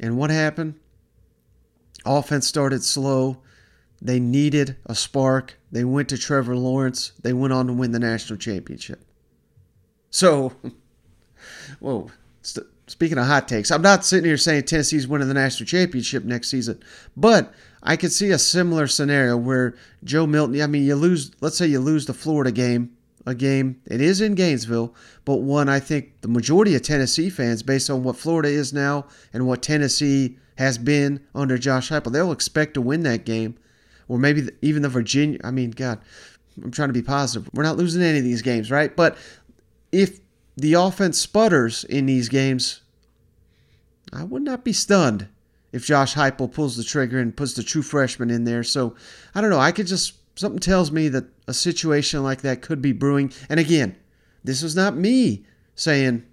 And 0.00 0.16
what 0.16 0.30
happened? 0.30 0.74
Offense 2.04 2.46
started 2.46 2.84
slow. 2.84 3.42
They 4.00 4.20
needed 4.20 4.76
a 4.86 4.94
spark. 4.94 5.58
They 5.72 5.84
went 5.84 6.08
to 6.10 6.18
Trevor 6.18 6.56
Lawrence. 6.56 7.12
They 7.22 7.32
went 7.32 7.52
on 7.52 7.66
to 7.66 7.72
win 7.72 7.92
the 7.92 7.98
national 7.98 8.38
championship. 8.38 9.04
So, 10.10 10.52
whoa. 11.80 12.10
Speaking 12.88 13.18
of 13.18 13.26
hot 13.26 13.48
takes, 13.48 13.72
I'm 13.72 13.82
not 13.82 14.04
sitting 14.04 14.26
here 14.26 14.36
saying 14.36 14.64
Tennessee's 14.64 15.08
winning 15.08 15.26
the 15.26 15.34
national 15.34 15.66
championship 15.66 16.24
next 16.24 16.48
season, 16.48 16.80
but 17.16 17.52
I 17.82 17.96
could 17.96 18.12
see 18.12 18.30
a 18.30 18.38
similar 18.38 18.86
scenario 18.86 19.36
where 19.36 19.74
Joe 20.04 20.26
Milton, 20.26 20.60
I 20.60 20.68
mean, 20.68 20.84
you 20.84 20.94
lose, 20.94 21.32
let's 21.40 21.58
say 21.58 21.66
you 21.66 21.80
lose 21.80 22.06
the 22.06 22.14
Florida 22.14 22.52
game, 22.52 22.96
a 23.26 23.34
game, 23.34 23.80
it 23.86 24.00
is 24.00 24.20
in 24.20 24.36
Gainesville, 24.36 24.94
but 25.24 25.36
one 25.36 25.68
I 25.68 25.80
think 25.80 26.20
the 26.20 26.28
majority 26.28 26.76
of 26.76 26.82
Tennessee 26.82 27.28
fans, 27.28 27.64
based 27.64 27.90
on 27.90 28.04
what 28.04 28.16
Florida 28.16 28.48
is 28.48 28.72
now 28.72 29.06
and 29.32 29.48
what 29.48 29.62
Tennessee 29.62 30.38
has 30.58 30.78
been 30.78 31.20
under 31.34 31.58
Josh 31.58 31.90
Heupel, 31.90 32.12
they'll 32.12 32.30
expect 32.30 32.74
to 32.74 32.80
win 32.80 33.02
that 33.02 33.24
game. 33.24 33.56
Or 34.08 34.18
maybe 34.18 34.48
even 34.62 34.82
the 34.82 34.88
Virginia, 34.88 35.40
I 35.42 35.50
mean, 35.50 35.70
God, 35.72 35.98
I'm 36.62 36.70
trying 36.70 36.88
to 36.88 36.94
be 36.94 37.02
positive. 37.02 37.50
We're 37.52 37.64
not 37.64 37.76
losing 37.76 38.02
any 38.02 38.18
of 38.18 38.24
these 38.24 38.42
games, 38.42 38.70
right? 38.70 38.94
But 38.94 39.16
if 39.92 40.20
the 40.56 40.74
offense 40.74 41.18
sputters 41.18 41.84
in 41.84 42.06
these 42.06 42.28
games, 42.28 42.82
I 44.12 44.24
would 44.24 44.42
not 44.42 44.64
be 44.64 44.72
stunned 44.72 45.28
if 45.72 45.84
Josh 45.84 46.14
Heupel 46.14 46.52
pulls 46.52 46.76
the 46.76 46.84
trigger 46.84 47.18
and 47.18 47.36
puts 47.36 47.54
the 47.54 47.62
true 47.62 47.82
freshman 47.82 48.30
in 48.30 48.44
there. 48.44 48.62
So 48.62 48.94
I 49.34 49.40
don't 49.40 49.50
know. 49.50 49.58
I 49.58 49.72
could 49.72 49.86
just 49.86 50.14
something 50.36 50.60
tells 50.60 50.92
me 50.92 51.08
that 51.08 51.24
a 51.48 51.54
situation 51.54 52.22
like 52.22 52.42
that 52.42 52.62
could 52.62 52.80
be 52.80 52.92
brewing. 52.92 53.32
And 53.48 53.58
again, 53.58 53.96
this 54.44 54.62
is 54.62 54.76
not 54.76 54.96
me 54.96 55.44
saying 55.74 56.24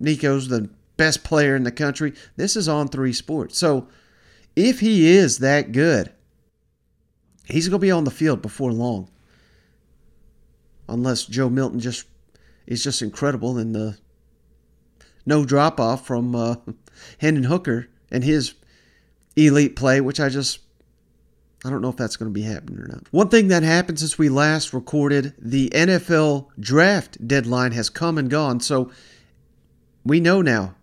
Nico's 0.00 0.48
the 0.48 0.70
best 0.96 1.24
player 1.24 1.54
in 1.54 1.64
the 1.64 1.72
country. 1.72 2.14
This 2.36 2.56
is 2.56 2.68
on 2.68 2.88
three 2.88 3.12
sports. 3.12 3.58
So 3.58 3.88
if 4.56 4.80
he 4.80 5.08
is 5.08 5.38
that 5.38 5.72
good, 5.72 6.12
he's 7.48 7.68
going 7.68 7.80
to 7.80 7.86
be 7.86 7.90
on 7.90 8.04
the 8.04 8.10
field 8.10 8.42
before 8.42 8.72
long. 8.72 9.10
Unless 10.88 11.26
Joe 11.26 11.50
Milton 11.50 11.80
just 11.80 12.06
is 12.66 12.82
just 12.82 13.02
incredible 13.02 13.58
in 13.58 13.72
the 13.72 13.98
no 15.26 15.44
drop 15.44 15.78
off 15.78 16.06
from 16.06 16.34
uh, 16.34 16.56
Hendon 17.18 17.44
Hooker 17.44 17.88
and 18.10 18.24
his 18.24 18.54
elite 19.36 19.76
play, 19.76 20.00
which 20.00 20.20
I 20.20 20.28
just 20.28 20.60
I 21.64 21.70
don't 21.70 21.82
know 21.82 21.88
if 21.88 21.96
that's 21.96 22.16
going 22.16 22.30
to 22.30 22.34
be 22.34 22.42
happening 22.42 22.78
or 22.78 22.86
not. 22.86 23.02
One 23.10 23.28
thing 23.28 23.48
that 23.48 23.62
happened 23.62 23.98
since 23.98 24.16
we 24.16 24.28
last 24.28 24.72
recorded, 24.72 25.34
the 25.38 25.70
NFL 25.70 26.48
draft 26.58 27.26
deadline 27.26 27.72
has 27.72 27.90
come 27.90 28.16
and 28.16 28.30
gone. 28.30 28.60
So 28.60 28.90
we 30.04 30.20
know 30.20 30.40
now 30.40 30.76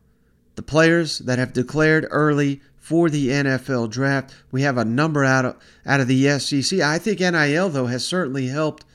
the 0.56 0.62
players 0.62 1.20
that 1.20 1.40
have 1.40 1.54
declared 1.54 2.08
early 2.10 2.62
for 2.86 3.10
the 3.10 3.30
NFL 3.30 3.90
draft. 3.90 4.32
We 4.52 4.62
have 4.62 4.78
a 4.78 4.86
number 4.86 5.26
out 5.26 5.44
of, 5.44 5.58
out 5.88 6.02
of 6.02 6.08
the 6.08 6.38
SEC. 6.38 6.82
I 6.82 7.00
think 7.00 7.20
NIL, 7.20 7.68
though, 7.70 7.88
has 7.88 8.06
certainly 8.06 8.46
helped 8.46 8.86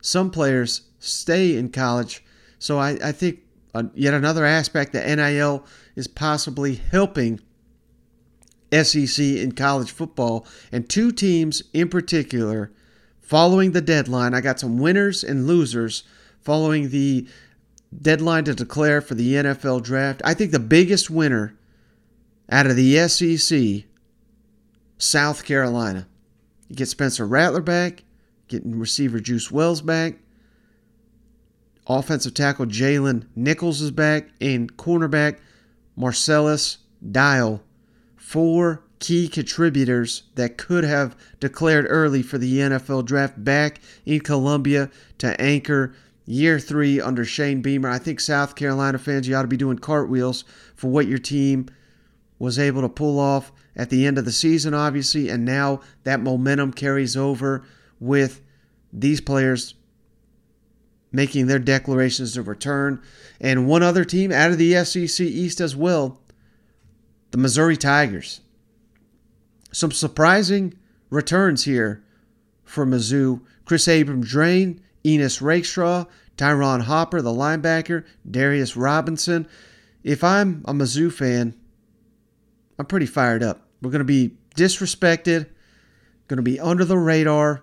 some 0.00 0.30
players 0.30 0.82
stay 1.00 1.56
in 1.56 1.70
college. 1.70 2.22
So 2.60 2.78
I, 2.78 2.90
I 3.02 3.10
think 3.10 3.40
uh, 3.74 3.84
yet 3.92 4.14
another 4.14 4.44
aspect 4.44 4.92
that 4.92 5.16
NIL 5.16 5.66
is 5.96 6.06
possibly 6.06 6.76
helping 6.76 7.40
SEC 8.70 9.18
in 9.18 9.50
college 9.50 9.90
football. 9.90 10.46
And 10.70 10.88
two 10.88 11.10
teams 11.10 11.64
in 11.72 11.88
particular, 11.88 12.70
following 13.20 13.72
the 13.72 13.80
deadline, 13.80 14.32
I 14.32 14.42
got 14.42 14.60
some 14.60 14.78
winners 14.78 15.24
and 15.24 15.48
losers 15.48 16.04
following 16.38 16.90
the 16.90 17.26
deadline 18.00 18.44
to 18.44 18.54
declare 18.54 19.00
for 19.00 19.16
the 19.16 19.34
NFL 19.34 19.82
draft. 19.82 20.22
I 20.24 20.34
think 20.34 20.52
the 20.52 20.60
biggest 20.60 21.10
winner 21.10 21.56
out 22.50 22.66
of 22.66 22.76
the 22.76 23.08
SEC, 23.08 23.84
South 24.98 25.44
Carolina. 25.44 26.06
You 26.68 26.76
get 26.76 26.88
Spencer 26.88 27.26
Rattler 27.26 27.62
back, 27.62 28.04
getting 28.48 28.78
receiver 28.78 29.20
Juice 29.20 29.50
Wells 29.50 29.80
back. 29.80 30.14
Offensive 31.86 32.34
tackle 32.34 32.66
Jalen 32.66 33.26
Nichols 33.34 33.80
is 33.80 33.90
back, 33.90 34.28
and 34.40 34.76
cornerback 34.76 35.38
Marcellus 35.96 36.78
Dial 37.10 37.62
four 38.30 38.84
key 39.00 39.26
contributors 39.26 40.24
that 40.36 40.56
could 40.56 40.84
have 40.84 41.16
declared 41.40 41.86
early 41.88 42.22
for 42.22 42.38
the 42.38 42.58
NFL 42.58 43.04
draft 43.06 43.42
back 43.42 43.80
in 44.04 44.20
Columbia 44.20 44.88
to 45.18 45.40
anchor 45.40 45.94
year 46.26 46.60
three 46.60 47.00
under 47.00 47.24
Shane 47.24 47.60
Beamer. 47.60 47.88
I 47.88 47.98
think 47.98 48.20
South 48.20 48.54
Carolina 48.54 48.98
fans, 48.98 49.26
you 49.26 49.34
ought 49.34 49.42
to 49.42 49.48
be 49.48 49.56
doing 49.56 49.78
cartwheels 49.78 50.44
for 50.76 50.88
what 50.88 51.08
your 51.08 51.18
team 51.18 51.66
was 52.40 52.58
able 52.58 52.80
to 52.80 52.88
pull 52.88 53.20
off 53.20 53.52
at 53.76 53.90
the 53.90 54.04
end 54.04 54.18
of 54.18 54.24
the 54.24 54.32
season, 54.32 54.74
obviously, 54.74 55.28
and 55.28 55.44
now 55.44 55.80
that 56.02 56.20
momentum 56.20 56.72
carries 56.72 57.16
over 57.16 57.64
with 58.00 58.40
these 58.92 59.20
players 59.20 59.74
making 61.12 61.46
their 61.46 61.58
declarations 61.58 62.36
of 62.36 62.48
return. 62.48 63.00
And 63.40 63.68
one 63.68 63.82
other 63.82 64.04
team 64.04 64.32
out 64.32 64.50
of 64.50 64.58
the 64.58 64.84
SEC 64.84 65.20
East 65.24 65.60
as 65.60 65.76
well 65.76 66.20
the 67.30 67.38
Missouri 67.38 67.76
Tigers. 67.76 68.40
Some 69.70 69.92
surprising 69.92 70.74
returns 71.10 71.64
here 71.64 72.02
for 72.64 72.84
Mizzou. 72.84 73.42
Kris 73.64 73.86
Abrams-Draine, 73.86 74.80
Ennis 75.04 75.40
Rakestraw, 75.40 76.06
Ty'Ron 76.36 76.80
Hopper, 76.80 77.22
the 77.22 77.30
linebacker, 77.30 78.04
Darius 78.28 78.76
Robinson. 78.76 79.46
If 80.02 80.24
I'm 80.24 80.64
a 80.64 80.72
Mizzou 80.72 81.12
fan, 81.12 81.54
I'm 82.80 82.86
pretty 82.86 83.04
fired 83.04 83.42
up. 83.42 83.68
We're 83.82 83.90
going 83.90 83.98
to 83.98 84.06
be 84.06 84.38
disrespected, 84.56 85.50
going 86.28 86.38
to 86.38 86.42
be 86.42 86.58
under 86.58 86.86
the 86.86 86.96
radar. 86.96 87.62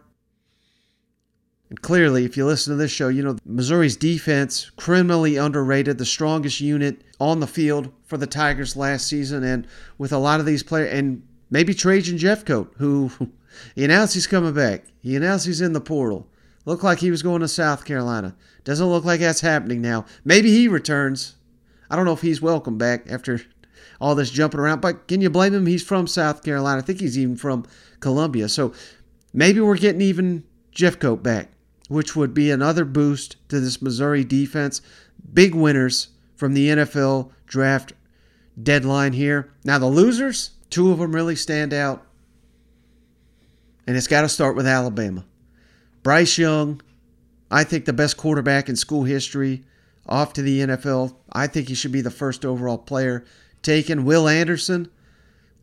And 1.70 1.82
clearly, 1.82 2.24
if 2.24 2.38
you 2.38 2.46
listen 2.46 2.72
to 2.72 2.78
this 2.78 2.92
show, 2.92 3.08
you 3.08 3.24
know 3.24 3.36
Missouri's 3.44 3.98
defense 3.98 4.70
criminally 4.78 5.36
underrated, 5.36 5.98
the 5.98 6.06
strongest 6.06 6.62
unit 6.62 7.02
on 7.20 7.40
the 7.40 7.48
field 7.48 7.92
for 8.06 8.18
the 8.18 8.28
Tigers 8.28 8.78
last 8.78 9.08
season, 9.08 9.44
and 9.44 9.66
with 9.98 10.14
a 10.14 10.20
lot 10.20 10.40
of 10.40 10.46
these 10.46 10.62
players, 10.62 10.94
and 10.94 11.28
maybe 11.50 11.74
Trajan 11.74 12.20
Jeffcoat, 12.20 12.70
who 12.78 13.10
he 13.76 13.84
announced 13.84 14.14
he's 14.14 14.28
coming 14.28 14.54
back. 14.54 14.84
He 15.02 15.16
announced 15.16 15.48
he's 15.48 15.62
in 15.62 15.74
the 15.74 15.82
portal. 15.82 16.28
Looked 16.66 16.84
like 16.84 17.00
he 17.00 17.10
was 17.10 17.24
going 17.24 17.42
to 17.42 17.48
South 17.48 17.86
Carolina. 17.86 18.36
Doesn't 18.64 18.86
look 18.86 19.04
like 19.04 19.20
that's 19.20 19.42
happening 19.42 19.82
now. 19.82 20.06
Maybe 20.24 20.52
he 20.52 20.68
returns. 20.68 21.38
I 21.90 21.96
don't 21.96 22.06
know 22.06 22.14
if 22.14 22.22
he's 22.22 22.40
welcome 22.40 22.78
back 22.78 23.10
after 23.10 23.42
all 24.00 24.16
this 24.16 24.30
jumping 24.30 24.60
around, 24.60 24.82
but 24.82 25.08
can 25.08 25.22
you 25.22 25.30
blame 25.30 25.54
him? 25.54 25.66
He's 25.66 25.84
from 25.84 26.08
South 26.08 26.44
Carolina. 26.44 26.80
I 26.80 26.82
think 26.82 27.00
he's 27.00 27.18
even 27.18 27.36
from 27.36 27.66
Columbia. 28.00 28.50
So 28.50 28.74
maybe 29.34 29.60
we're 29.60 29.78
getting 29.78 30.02
even 30.02 30.44
Jeffcoat 30.74 31.24
back 31.24 31.50
which 31.88 32.16
would 32.16 32.34
be 32.34 32.52
another 32.52 32.86
boost 32.86 33.38
to 33.50 33.60
this 33.60 33.82
Missouri 33.82 34.24
defense. 34.24 34.82
Big 35.34 35.56
winners 35.56 36.10
from 36.36 36.54
the 36.54 36.70
NFL 36.70 37.32
draft 37.46 37.94
deadline 38.62 39.14
here. 39.14 39.52
Now, 39.64 39.80
the 39.80 39.88
losers, 39.88 40.52
two 40.70 40.92
of 40.92 41.00
them 41.00 41.16
really 41.16 41.36
stand 41.36 41.74
out. 41.74 42.06
And 43.86 43.96
it's 43.96 44.08
got 44.08 44.22
to 44.22 44.30
start 44.30 44.56
with 44.56 44.68
Alabama. 44.68 45.26
Bryce 46.04 46.38
Young, 46.38 46.82
I 47.50 47.64
think 47.64 47.86
the 47.86 47.94
best 47.94 48.18
quarterback 48.18 48.68
in 48.68 48.76
school 48.76 49.04
history, 49.04 49.64
off 50.06 50.34
to 50.34 50.42
the 50.42 50.62
NFL. 50.62 51.16
I 51.32 51.48
think 51.48 51.70
he 51.70 51.76
should 51.76 51.92
be 51.92 52.02
the 52.02 52.12
first 52.12 52.44
overall 52.44 52.78
player 52.78 53.26
taken. 53.68 54.06
Will 54.06 54.28
Anderson, 54.28 54.90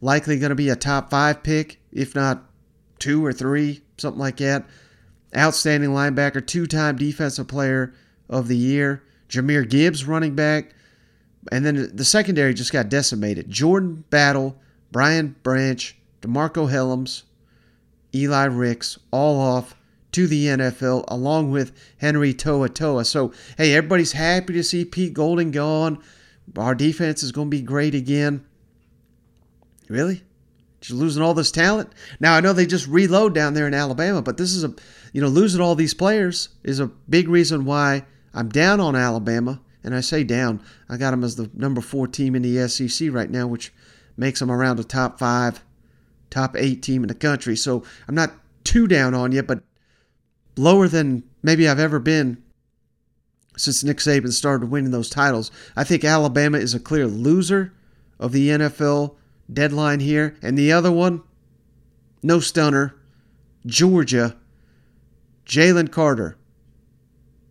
likely 0.00 0.38
going 0.38 0.50
to 0.50 0.54
be 0.54 0.68
a 0.68 0.76
top 0.76 1.10
five 1.10 1.42
pick, 1.42 1.80
if 1.90 2.14
not 2.14 2.44
two 2.98 3.24
or 3.24 3.32
three, 3.32 3.82
something 3.96 4.20
like 4.20 4.36
that 4.36 4.64
outstanding 5.36 5.90
linebacker, 5.90 6.46
two 6.46 6.66
time 6.66 6.96
defensive 6.96 7.48
player 7.48 7.92
of 8.28 8.48
the 8.48 8.56
year. 8.56 9.02
Jahmyr 9.28 9.68
Gibbs, 9.68 10.04
running 10.04 10.34
back. 10.34 10.74
And 11.50 11.64
then 11.64 11.90
the 11.94 12.04
secondary 12.04 12.54
just 12.54 12.72
got 12.72 12.88
decimated. 12.88 13.50
Jordan 13.50 14.04
Battle, 14.10 14.56
Brian 14.92 15.36
Branch, 15.42 15.96
DeMarcco 16.22 16.70
Hellams, 16.70 17.24
Eli 18.14 18.44
Ricks, 18.44 18.98
all 19.10 19.40
off 19.40 19.74
to 20.12 20.26
the 20.26 20.46
NFL, 20.46 21.04
along 21.08 21.50
with 21.50 21.72
Henry 21.98 22.32
To'oTo'o. 22.32 23.04
So, 23.04 23.32
hey, 23.58 23.74
everybody's 23.74 24.12
happy 24.12 24.52
to 24.52 24.62
see 24.62 24.84
Pete 24.84 25.12
Golding 25.12 25.50
gone. 25.50 25.98
Our 26.56 26.74
defense 26.74 27.22
is 27.22 27.32
going 27.32 27.48
to 27.48 27.56
be 27.56 27.62
great 27.62 27.94
again. 27.94 28.44
Really? 29.88 30.22
Just 30.80 30.98
losing 30.98 31.22
all 31.22 31.34
this 31.34 31.50
talent? 31.50 31.92
Now, 32.20 32.34
I 32.34 32.40
know 32.40 32.52
they 32.52 32.66
just 32.66 32.86
reload 32.86 33.34
down 33.34 33.54
there 33.54 33.66
in 33.66 33.74
Alabama, 33.74 34.20
but 34.20 34.36
this 34.36 34.54
is 34.54 34.64
a, 34.64 34.74
you 35.12 35.20
know, 35.20 35.28
losing 35.28 35.60
all 35.60 35.74
these 35.74 35.94
players 35.94 36.50
is 36.62 36.78
a 36.78 36.86
big 37.08 37.28
reason 37.28 37.64
why 37.64 38.04
I'm 38.34 38.50
down 38.50 38.80
on 38.80 38.94
Alabama. 38.94 39.60
And 39.82 39.94
I 39.94 40.00
say 40.00 40.24
down, 40.24 40.62
I 40.88 40.96
got 40.96 41.10
them 41.10 41.24
as 41.24 41.36
the 41.36 41.50
number 41.54 41.80
four 41.80 42.06
team 42.06 42.34
in 42.34 42.42
the 42.42 42.68
SEC 42.68 43.10
right 43.12 43.30
now, 43.30 43.46
which 43.46 43.72
makes 44.16 44.40
them 44.40 44.50
around 44.50 44.76
the 44.76 44.84
top 44.84 45.18
five, 45.18 45.62
top 46.30 46.56
eight 46.56 46.82
team 46.82 47.02
in 47.02 47.08
the 47.08 47.14
country. 47.14 47.56
So 47.56 47.82
I'm 48.08 48.14
not 48.14 48.32
too 48.64 48.86
down 48.86 49.14
on 49.14 49.32
you, 49.32 49.42
but 49.42 49.62
lower 50.56 50.88
than 50.88 51.22
maybe 51.42 51.68
I've 51.68 51.78
ever 51.78 51.98
been 51.98 52.42
since 53.56 53.84
Nick 53.84 53.98
Saban 53.98 54.32
started 54.32 54.70
winning 54.70 54.90
those 54.90 55.10
titles. 55.10 55.50
I 55.76 55.84
think 55.84 56.04
Alabama 56.04 56.58
is 56.58 56.74
a 56.74 56.80
clear 56.80 57.06
loser 57.06 57.72
of 58.18 58.32
the 58.32 58.48
NFL 58.48 59.14
deadline 59.52 60.00
here. 60.00 60.36
And 60.42 60.58
the 60.58 60.72
other 60.72 60.90
one, 60.90 61.22
no 62.22 62.40
stunner, 62.40 62.94
Georgia, 63.66 64.36
Jalen 65.46 65.90
Carter, 65.90 66.36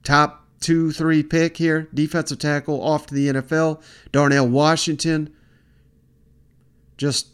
top 0.04 0.48
two, 0.60 0.92
three 0.92 1.24
pick 1.24 1.58
here, 1.58 1.90
defensive 1.94 2.40
tackle 2.40 2.82
off 2.82 3.08
to 3.08 3.14
the 3.14 3.28
NFL. 3.28 3.82
Darnell 4.12 4.48
Washington, 4.48 5.34
just 6.98 7.28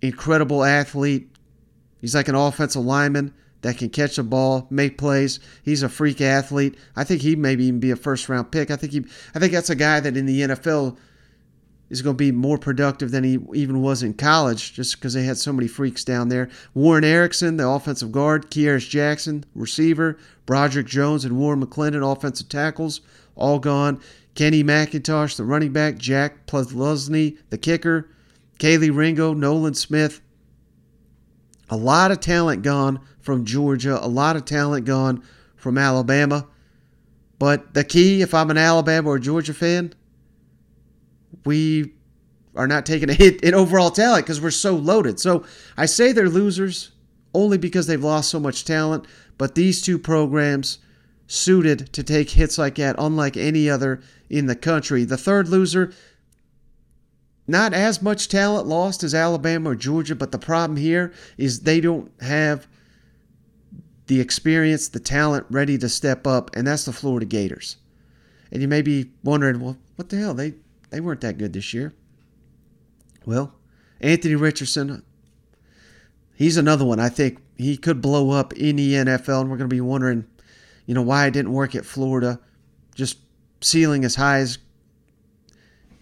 incredible 0.00 0.64
athlete. 0.64 1.28
He's 2.00 2.14
like 2.14 2.28
an 2.28 2.34
offensive 2.34 2.84
lineman 2.84 3.34
that 3.62 3.78
can 3.78 3.90
catch 3.90 4.16
the 4.16 4.22
ball, 4.22 4.66
make 4.70 4.98
plays. 4.98 5.40
He's 5.62 5.82
a 5.82 5.88
freak 5.88 6.20
athlete. 6.20 6.76
I 6.96 7.04
think 7.04 7.22
he 7.22 7.36
maybe 7.36 7.64
even 7.66 7.80
be 7.80 7.90
a 7.90 7.96
first 7.96 8.28
round 8.28 8.50
pick. 8.50 8.70
I 8.70 8.76
think 8.76 8.92
he 8.92 9.04
I 9.34 9.38
think 9.38 9.52
that's 9.52 9.70
a 9.70 9.74
guy 9.74 10.00
that 10.00 10.16
in 10.16 10.26
the 10.26 10.40
NFL 10.40 10.96
is 11.90 12.02
going 12.02 12.14
to 12.14 12.18
be 12.18 12.30
more 12.30 12.56
productive 12.56 13.10
than 13.10 13.24
he 13.24 13.38
even 13.52 13.82
was 13.82 14.02
in 14.02 14.14
college 14.14 14.72
just 14.72 14.96
because 14.96 15.12
they 15.12 15.24
had 15.24 15.36
so 15.36 15.52
many 15.52 15.66
freaks 15.66 16.04
down 16.04 16.28
there. 16.28 16.48
Warren 16.72 17.04
Ericson, 17.04 17.56
the 17.56 17.68
offensive 17.68 18.12
guard, 18.12 18.50
Kearis 18.50 18.88
Jackson, 18.88 19.44
receiver, 19.54 20.16
Broderick 20.46 20.86
Jones 20.86 21.24
and 21.24 21.36
Warren 21.36 21.64
McClendon, 21.64 22.10
offensive 22.10 22.48
tackles, 22.48 23.00
all 23.34 23.58
gone. 23.58 24.00
Kenny 24.36 24.62
McIntosh, 24.62 25.36
the 25.36 25.44
running 25.44 25.72
back, 25.72 25.98
Jack 25.98 26.46
Podlesny, 26.46 27.36
the 27.50 27.58
kicker, 27.58 28.08
Kelee 28.60 28.94
Ringo, 28.94 29.34
Nolan 29.34 29.74
Smith. 29.74 30.20
A 31.68 31.76
lot 31.76 32.12
of 32.12 32.20
talent 32.20 32.62
gone 32.62 33.00
from 33.20 33.44
Georgia, 33.44 34.04
a 34.04 34.08
lot 34.08 34.36
of 34.36 34.44
talent 34.44 34.86
gone 34.86 35.22
from 35.56 35.78
Alabama. 35.78 36.46
But 37.38 37.74
the 37.74 37.84
key, 37.84 38.22
if 38.22 38.34
I'm 38.34 38.50
an 38.50 38.58
Alabama 38.58 39.08
or 39.08 39.18
Georgia 39.18 39.54
fan, 39.54 39.94
we 41.44 41.92
are 42.54 42.66
not 42.66 42.86
taking 42.86 43.10
a 43.10 43.14
hit 43.14 43.42
in 43.42 43.54
overall 43.54 43.90
talent 43.90 44.24
because 44.26 44.40
we're 44.40 44.50
so 44.50 44.74
loaded. 44.74 45.20
So 45.20 45.44
I 45.76 45.86
say 45.86 46.12
they're 46.12 46.28
losers 46.28 46.92
only 47.34 47.58
because 47.58 47.86
they've 47.86 48.02
lost 48.02 48.30
so 48.30 48.40
much 48.40 48.64
talent, 48.64 49.06
but 49.38 49.54
these 49.54 49.80
two 49.82 49.98
programs 49.98 50.78
suited 51.26 51.92
to 51.92 52.02
take 52.02 52.30
hits 52.30 52.58
like 52.58 52.74
that, 52.74 52.96
unlike 52.98 53.36
any 53.36 53.70
other 53.70 54.02
in 54.28 54.46
the 54.46 54.56
country. 54.56 55.04
The 55.04 55.16
third 55.16 55.48
loser, 55.48 55.92
not 57.46 57.72
as 57.72 58.02
much 58.02 58.28
talent 58.28 58.66
lost 58.66 59.04
as 59.04 59.14
Alabama 59.14 59.70
or 59.70 59.74
Georgia, 59.76 60.16
but 60.16 60.32
the 60.32 60.38
problem 60.38 60.76
here 60.76 61.12
is 61.38 61.60
they 61.60 61.80
don't 61.80 62.10
have 62.20 62.66
the 64.10 64.20
experience, 64.20 64.88
the 64.88 64.98
talent 64.98 65.46
ready 65.50 65.78
to 65.78 65.88
step 65.88 66.26
up, 66.26 66.50
and 66.56 66.66
that's 66.66 66.84
the 66.84 66.92
Florida 66.92 67.24
Gators. 67.24 67.76
And 68.50 68.60
you 68.60 68.66
may 68.66 68.82
be 68.82 69.12
wondering, 69.22 69.60
well, 69.60 69.76
what 69.94 70.08
the 70.08 70.16
hell? 70.16 70.34
They 70.34 70.54
they 70.90 70.98
weren't 70.98 71.20
that 71.20 71.38
good 71.38 71.52
this 71.52 71.72
year. 71.72 71.94
Well, 73.24 73.54
Anthony 74.00 74.34
Richardson, 74.34 75.04
he's 76.34 76.56
another 76.56 76.84
one. 76.84 76.98
I 76.98 77.08
think 77.08 77.38
he 77.56 77.76
could 77.76 78.00
blow 78.00 78.30
up 78.30 78.52
in 78.54 78.74
the 78.74 78.94
NFL, 78.94 79.42
and 79.42 79.48
we're 79.48 79.56
going 79.56 79.70
to 79.70 79.76
be 79.76 79.80
wondering, 79.80 80.26
you 80.86 80.94
know, 80.94 81.02
why 81.02 81.26
it 81.26 81.30
didn't 81.30 81.52
work 81.52 81.76
at 81.76 81.86
Florida. 81.86 82.40
Just 82.96 83.18
ceiling 83.60 84.04
as 84.04 84.16
high 84.16 84.38
as 84.38 84.58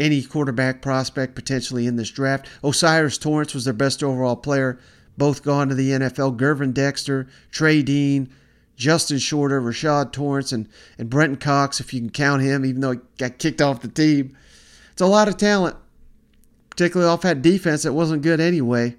any 0.00 0.22
quarterback 0.22 0.80
prospect 0.80 1.34
potentially 1.34 1.86
in 1.86 1.96
this 1.96 2.10
draft. 2.10 2.48
O'Cyrus 2.64 3.18
Torrence 3.18 3.52
was 3.52 3.66
their 3.66 3.74
best 3.74 4.02
overall 4.02 4.36
player, 4.36 4.78
both 5.18 5.42
gone 5.42 5.68
to 5.68 5.74
the 5.74 5.90
NFL. 5.90 6.38
Gervon 6.38 6.72
Dexter, 6.72 7.28
Trey 7.50 7.82
Dean, 7.82 8.30
Justin 8.76 9.18
Shorter, 9.18 9.60
Rashad 9.60 10.12
Torrence, 10.12 10.52
and, 10.52 10.68
and 10.96 11.10
Brenton 11.10 11.36
Cox, 11.36 11.80
if 11.80 11.92
you 11.92 12.00
can 12.00 12.10
count 12.10 12.42
him, 12.42 12.64
even 12.64 12.80
though 12.80 12.92
he 12.92 13.00
got 13.18 13.38
kicked 13.38 13.60
off 13.60 13.82
the 13.82 13.88
team. 13.88 14.36
It's 14.92 15.02
a 15.02 15.06
lot 15.06 15.28
of 15.28 15.36
talent, 15.36 15.76
particularly 16.70 17.10
off 17.10 17.22
that 17.22 17.42
defense 17.42 17.82
that 17.82 17.92
wasn't 17.92 18.22
good 18.22 18.40
anyway. 18.40 18.96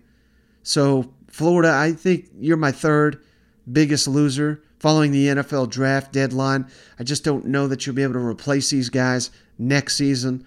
So, 0.63 1.13
Florida, 1.27 1.71
I 1.71 1.93
think 1.93 2.29
you're 2.37 2.57
my 2.57 2.73
third 2.73 3.23
biggest 3.71 4.07
loser 4.07 4.61
following 4.79 5.11
the 5.11 5.27
NFL 5.27 5.69
draft 5.69 6.11
deadline. 6.11 6.67
I 6.99 7.03
just 7.03 7.23
don't 7.23 7.45
know 7.45 7.67
that 7.67 7.85
you'll 7.85 7.95
be 7.95 8.03
able 8.03 8.13
to 8.13 8.19
replace 8.19 8.69
these 8.69 8.89
guys 8.89 9.31
next 9.57 9.95
season, 9.95 10.45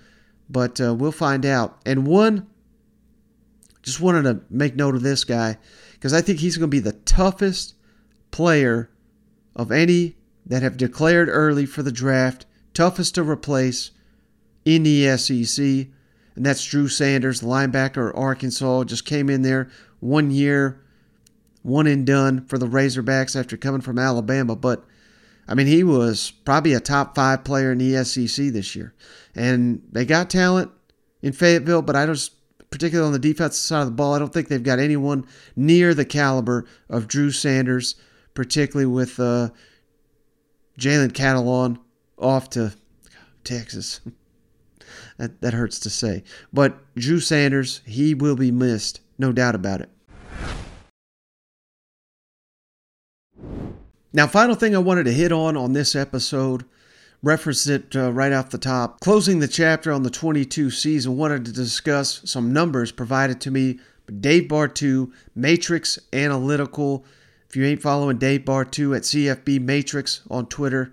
but 0.51 0.81
uh, 0.81 0.95
we'll 0.95 1.13
find 1.13 1.47
out. 1.47 1.81
And 1.87 2.07
one, 2.07 2.47
just 3.83 4.01
wanted 4.01 4.23
to 4.23 4.41
make 4.51 4.77
note 4.77 4.95
of 4.95 5.03
this 5.03 5.25
guy 5.25 5.59
because 5.93 6.13
I 6.13 6.21
think 6.21 6.39
he's 6.39 6.57
going 6.57 6.71
to 6.71 6.75
be 6.75 6.81
the 6.81 6.93
toughest 6.93 7.75
player 8.31 8.91
of 9.55 9.71
any 9.71 10.17
that 10.47 10.63
have 10.63 10.77
declared 10.77 11.29
early 11.29 11.67
for 11.67 11.83
the 11.83 11.93
draft, 11.93 12.47
toughest 12.75 13.15
to 13.15 13.23
replace 13.23 13.91
in 14.65 14.83
the 14.83 15.17
SEC, 15.17 15.65
and 16.35 16.47
that's 16.47 16.65
Drew 16.65 16.89
Sanders, 16.89 17.43
linebacker, 17.43 18.17
Arkansas. 18.17 18.85
Just 18.85 19.05
came 19.05 19.29
in 19.29 19.43
there 19.43 19.71
one 20.01 20.31
year, 20.31 20.83
one 21.63 21.87
and 21.87 22.07
done 22.07 22.45
for 22.47 22.59
the 22.59 22.67
Razorbacks 22.67 23.39
after 23.39 23.57
coming 23.57 23.81
from 23.81 23.99
Alabama. 23.99 24.57
But 24.57 24.85
I 25.47 25.55
mean, 25.55 25.67
he 25.67 25.85
was 25.85 26.31
probably 26.45 26.73
a 26.73 26.81
top 26.81 27.15
five 27.15 27.45
player 27.45 27.73
in 27.73 27.79
the 27.79 28.05
SEC 28.05 28.47
this 28.47 28.75
year, 28.75 28.95
and 29.35 29.83
they 29.91 30.05
got 30.05 30.31
talent 30.31 30.71
in 31.21 31.33
Fayetteville, 31.33 31.83
but 31.83 31.97
I 31.97 32.07
just 32.07 32.33
particularly 32.73 33.07
on 33.07 33.13
the 33.13 33.19
defensive 33.19 33.63
side 33.63 33.83
of 33.83 33.87
the 33.87 33.93
ball, 33.93 34.15
I 34.15 34.19
don't 34.19 34.33
think 34.33 34.49
they've 34.49 34.63
got 34.63 34.81
anyone 34.81 35.27
near 35.55 35.95
the 35.95 36.05
caliber 36.05 36.67
of 36.89 37.07
Drew 37.07 37.31
Sanders, 37.31 37.95
particularly 38.35 38.87
with 38.87 39.21
uh, 39.21 39.51
Jalen 40.79 41.13
Catalon 41.13 41.79
off 42.19 42.51
to 42.51 42.75
Texas. 43.45 44.01
That, 45.19 45.41
that 45.43 45.55
hurts 45.55 45.79
to 45.81 45.91
say. 45.91 46.25
But 46.53 46.79
Drew 46.97 47.21
Sanders, 47.21 47.83
he 47.85 48.15
will 48.15 48.35
be 48.35 48.51
missed, 48.51 49.01
no 49.19 49.31
doubt 49.31 49.55
about 49.55 49.83
it. 49.83 49.91
Now, 54.13 54.27
final 54.27 54.57
thing 54.57 54.75
I 54.75 54.79
wanted 54.79 55.05
to 55.05 55.13
hit 55.13 55.31
on 55.31 55.57
on 55.57 55.75
this 55.75 55.95
episode, 55.95 56.65
referenced 57.23 57.69
it 57.69 57.95
uh, 57.95 58.13
right 58.13 58.33
off 58.33 58.51
the 58.51 58.59
top. 58.59 59.01
Closing 59.01 59.39
the 59.39 59.49
chapter 59.49 59.93
on 59.93 60.03
the 60.03 60.11
22 60.11 60.71
season, 60.71 61.17
wanted 61.17 61.45
to 61.45 61.53
discuss 61.53 62.21
some 62.25 62.53
numbers 62.53 62.93
provided 62.93 63.41
to 63.41 63.51
me 63.51 63.79
by 64.07 64.15
Dave 64.21 64.49
Bartoo, 64.49 65.13
Matrix 65.35 65.99
Analytical. 66.13 67.05
If 67.49 67.57
you 67.57 67.65
ain't 67.65 67.83
following 67.83 68.19
Dave 68.19 68.45
Bartoo 68.45 68.97
at 68.97 69.03
CFB 69.03 69.61
Matrix 69.61 70.23
on 70.31 70.47
Twitter, 70.47 70.93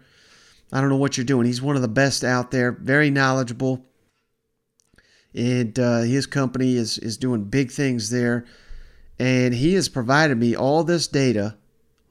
I 0.71 0.81
don't 0.81 0.89
know 0.89 0.97
what 0.97 1.17
you're 1.17 1.25
doing. 1.25 1.45
He's 1.45 1.61
one 1.61 1.75
of 1.75 1.81
the 1.81 1.87
best 1.87 2.23
out 2.23 2.51
there, 2.51 2.71
very 2.71 3.09
knowledgeable 3.09 3.85
and 5.33 5.77
uh, 5.77 6.01
his 6.01 6.25
company 6.25 6.75
is 6.75 6.97
is 6.97 7.17
doing 7.17 7.45
big 7.45 7.71
things 7.71 8.09
there. 8.09 8.45
And 9.17 9.53
he 9.53 9.73
has 9.73 9.89
provided 9.89 10.37
me 10.37 10.55
all 10.55 10.83
this 10.83 11.07
data 11.07 11.57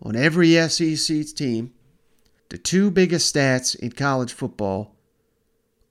on 0.02 0.14
every 0.14 0.54
SEC 0.68 1.26
team, 1.34 1.72
the 2.48 2.58
two 2.58 2.90
biggest 2.90 3.34
stats 3.34 3.78
in 3.78 3.92
college 3.92 4.32
football 4.32 4.94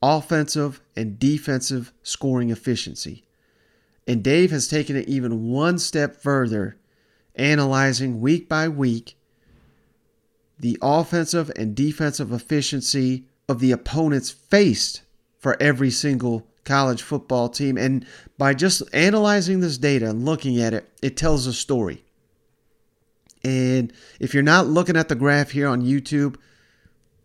offensive 0.02 0.80
and 0.96 1.18
defensive 1.18 1.92
scoring 2.04 2.50
efficiency. 2.52 3.24
And 4.08 4.24
Dave 4.24 4.52
has 4.52 4.68
taken 4.68 4.96
it 4.96 5.08
even 5.08 5.50
one 5.50 5.80
step 5.80 6.16
further, 6.16 6.78
analyzing 7.36 8.22
week 8.22 8.48
by 8.48 8.68
week 8.70 9.18
the 10.60 10.78
offensive 10.82 11.52
and 11.56 11.76
defensive 11.76 12.32
efficiency 12.32 13.26
of 13.48 13.60
the 13.60 13.72
opponents 13.72 14.32
faced 14.32 15.02
for 15.38 15.56
every 15.62 15.92
single 15.92 16.48
college 16.64 17.02
football 17.02 17.48
team. 17.48 17.78
And 17.78 18.06
by 18.38 18.54
just 18.54 18.84
analyzing 18.94 19.60
this 19.60 19.78
data 19.78 20.10
and 20.10 20.26
looking 20.26 20.60
at 20.60 20.74
it, 20.74 20.90
it 21.02 21.16
tells 21.16 21.48
a 21.48 21.54
story. 21.54 22.04
And 23.48 23.94
if 24.20 24.34
you're 24.34 24.44
not 24.44 24.68
looking 24.68 24.98
at 24.98 25.08
the 25.08 25.16
graph 25.16 25.52
here 25.52 25.70
on 25.70 25.82
YouTube, 25.82 26.36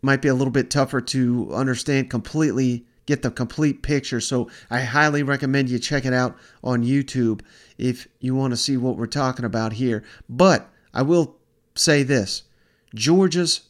might 0.01 0.21
be 0.21 0.29
a 0.29 0.33
little 0.33 0.51
bit 0.51 0.69
tougher 0.69 1.01
to 1.01 1.53
understand 1.53 2.09
completely, 2.09 2.85
get 3.05 3.23
the 3.23 3.29
complete 3.29 3.81
picture. 3.81 4.21
So 4.21 4.49
I 4.71 4.81
highly 4.81 5.21
recommend 5.21 5.69
you 5.69 5.79
check 5.79 6.05
it 6.05 6.13
out 6.13 6.37
on 6.63 6.85
YouTube 6.85 7.41
if 7.77 8.07
you 8.21 8.35
want 8.35 8.51
to 8.51 8.57
see 8.57 8.77
what 8.77 8.95
we're 8.95 9.05
talking 9.05 9.43
about 9.43 9.73
here. 9.73 10.01
But 10.29 10.69
I 10.93 11.01
will 11.01 11.35
say 11.75 12.03
this 12.03 12.43
Georgia's 12.95 13.67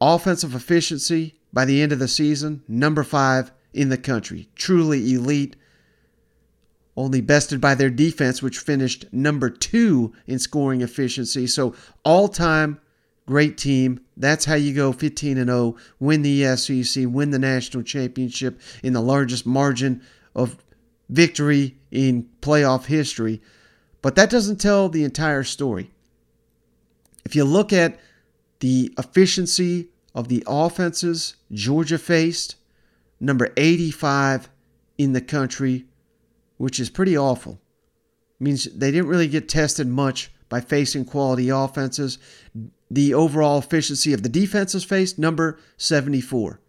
offensive 0.00 0.54
efficiency 0.54 1.40
by 1.52 1.64
the 1.64 1.82
end 1.82 1.90
of 1.90 1.98
the 1.98 2.06
season, 2.06 2.62
number 2.68 3.02
five 3.02 3.50
in 3.74 3.88
the 3.88 3.98
country. 3.98 4.48
Truly 4.54 5.12
elite. 5.12 5.56
Only 6.98 7.20
bested 7.20 7.60
by 7.60 7.76
their 7.76 7.90
defense, 7.90 8.42
which 8.42 8.58
finished 8.58 9.06
number 9.12 9.50
two 9.50 10.12
in 10.26 10.40
scoring 10.40 10.80
efficiency. 10.80 11.46
So, 11.46 11.76
all 12.04 12.26
time 12.26 12.80
great 13.24 13.56
team. 13.56 14.00
That's 14.16 14.46
how 14.46 14.54
you 14.54 14.74
go 14.74 14.90
15 14.90 15.36
and 15.36 15.48
0, 15.50 15.76
win 16.00 16.22
the 16.22 16.56
SEC, 16.56 17.04
win 17.06 17.30
the 17.30 17.38
national 17.38 17.82
championship 17.82 18.58
in 18.82 18.94
the 18.94 19.02
largest 19.02 19.44
margin 19.44 20.02
of 20.34 20.56
victory 21.10 21.76
in 21.90 22.26
playoff 22.40 22.86
history. 22.86 23.42
But 24.00 24.16
that 24.16 24.30
doesn't 24.30 24.60
tell 24.60 24.88
the 24.88 25.04
entire 25.04 25.44
story. 25.44 25.90
If 27.26 27.36
you 27.36 27.44
look 27.44 27.70
at 27.70 28.00
the 28.60 28.94
efficiency 28.98 29.90
of 30.14 30.28
the 30.28 30.42
offenses 30.46 31.36
Georgia 31.52 31.98
faced, 31.98 32.56
number 33.20 33.52
85 33.58 34.48
in 34.96 35.12
the 35.12 35.20
country, 35.20 35.84
which 36.58 36.78
is 36.78 36.90
pretty 36.90 37.16
awful. 37.16 37.60
means 38.38 38.64
they 38.64 38.90
didn't 38.90 39.08
really 39.08 39.26
get 39.26 39.48
tested 39.48 39.86
much 39.88 40.30
by 40.48 40.60
facing 40.60 41.04
quality 41.04 41.48
offenses. 41.48 42.18
The 42.90 43.14
overall 43.14 43.58
efficiency 43.58 44.12
of 44.12 44.22
the 44.22 44.28
defenses 44.28 44.84
faced, 44.84 45.18
number 45.18 45.58
74. 45.76 46.60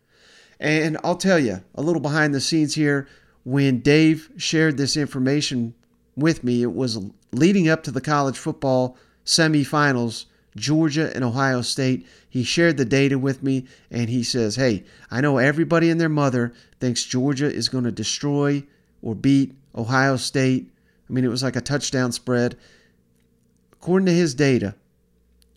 And 0.60 0.97
I'll 1.04 1.15
tell 1.15 1.39
you 1.39 1.63
a 1.75 1.82
little 1.82 2.02
behind 2.02 2.34
the 2.34 2.41
scenes 2.41 2.75
here. 2.75 3.08
When 3.43 3.80
Dave 3.80 4.32
shared 4.38 4.78
this 4.78 4.97
information 4.97 5.73
with 6.15 6.43
me, 6.43 6.62
it 6.62 6.73
was 6.73 6.99
leading 7.32 7.69
up 7.69 7.84
to 7.84 7.91
the 7.91 8.02
college 8.02 8.38
football 8.38 8.97
semifinals, 9.25 10.25
Georgia 10.56 11.12
and 11.15 11.23
Ohio 11.23 11.62
State. 11.62 12.06
He 12.30 12.43
shared 12.43 12.78
the 12.78 12.86
data 12.86 13.17
with 13.17 13.41
me 13.41 13.67
and 13.89 14.10
he 14.10 14.23
says, 14.23 14.56
Hey, 14.56 14.84
I 15.10 15.21
know 15.21 15.38
everybody 15.38 15.89
and 15.89 16.02
their 16.02 16.10
mother 16.10 16.54
thinks 16.80 17.06
Georgia 17.06 17.52
is 17.52 17.69
going 17.69 17.86
to 17.86 17.91
destroy 17.91 18.65
or 19.02 19.16
beat 19.16 19.56
Ohio 19.76 20.18
State. 20.18 20.70
I 21.10 21.14
mean, 21.14 21.24
it 21.24 21.30
was 21.30 21.44
like 21.44 21.56
a 21.56 21.62
touchdown 21.62 22.12
spread. 22.12 22.58
According 23.74 24.08
to 24.08 24.12
his 24.14 24.34
data, 24.34 24.76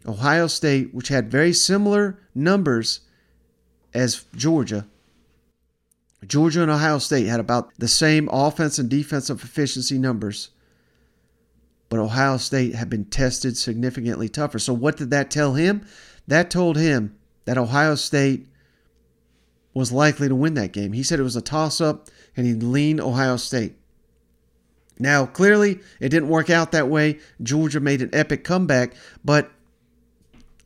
Ohio 0.06 0.46
State, 0.46 0.94
which 0.94 1.08
had 1.08 1.30
very 1.30 1.52
similar 1.52 2.18
numbers 2.34 3.00
as 3.94 4.24
Georgia, 4.34 4.86
Georgia 6.26 6.62
and 6.62 6.70
Ohio 6.70 6.98
State 6.98 7.26
had 7.26 7.40
about 7.40 7.72
the 7.78 7.88
same 7.88 8.28
offense 8.30 8.78
and 8.78 8.88
defensive 8.88 9.42
efficiency 9.42 9.98
numbers, 9.98 10.50
but 11.88 11.98
Ohio 11.98 12.36
State 12.36 12.74
had 12.74 12.88
been 12.88 13.04
tested 13.04 13.56
significantly 13.56 14.28
tougher. 14.28 14.58
So, 14.58 14.72
what 14.72 14.96
did 14.96 15.10
that 15.10 15.30
tell 15.30 15.54
him? 15.54 15.84
That 16.28 16.50
told 16.50 16.76
him 16.76 17.16
that 17.44 17.58
Ohio 17.58 17.96
State 17.96 18.46
was 19.74 19.90
likely 19.90 20.28
to 20.28 20.34
win 20.34 20.54
that 20.54 20.72
game. 20.72 20.92
He 20.92 21.02
said 21.02 21.18
it 21.18 21.24
was 21.24 21.36
a 21.36 21.42
toss 21.42 21.80
up 21.80 22.08
and 22.36 22.46
he'd 22.46 22.62
lean 22.62 23.00
Ohio 23.00 23.36
State. 23.36 23.74
Now, 24.98 25.26
clearly, 25.26 25.80
it 26.00 26.10
didn't 26.10 26.28
work 26.28 26.50
out 26.50 26.72
that 26.72 26.88
way. 26.88 27.18
Georgia 27.42 27.80
made 27.80 28.02
an 28.02 28.10
epic 28.12 28.44
comeback, 28.44 28.94
but 29.24 29.50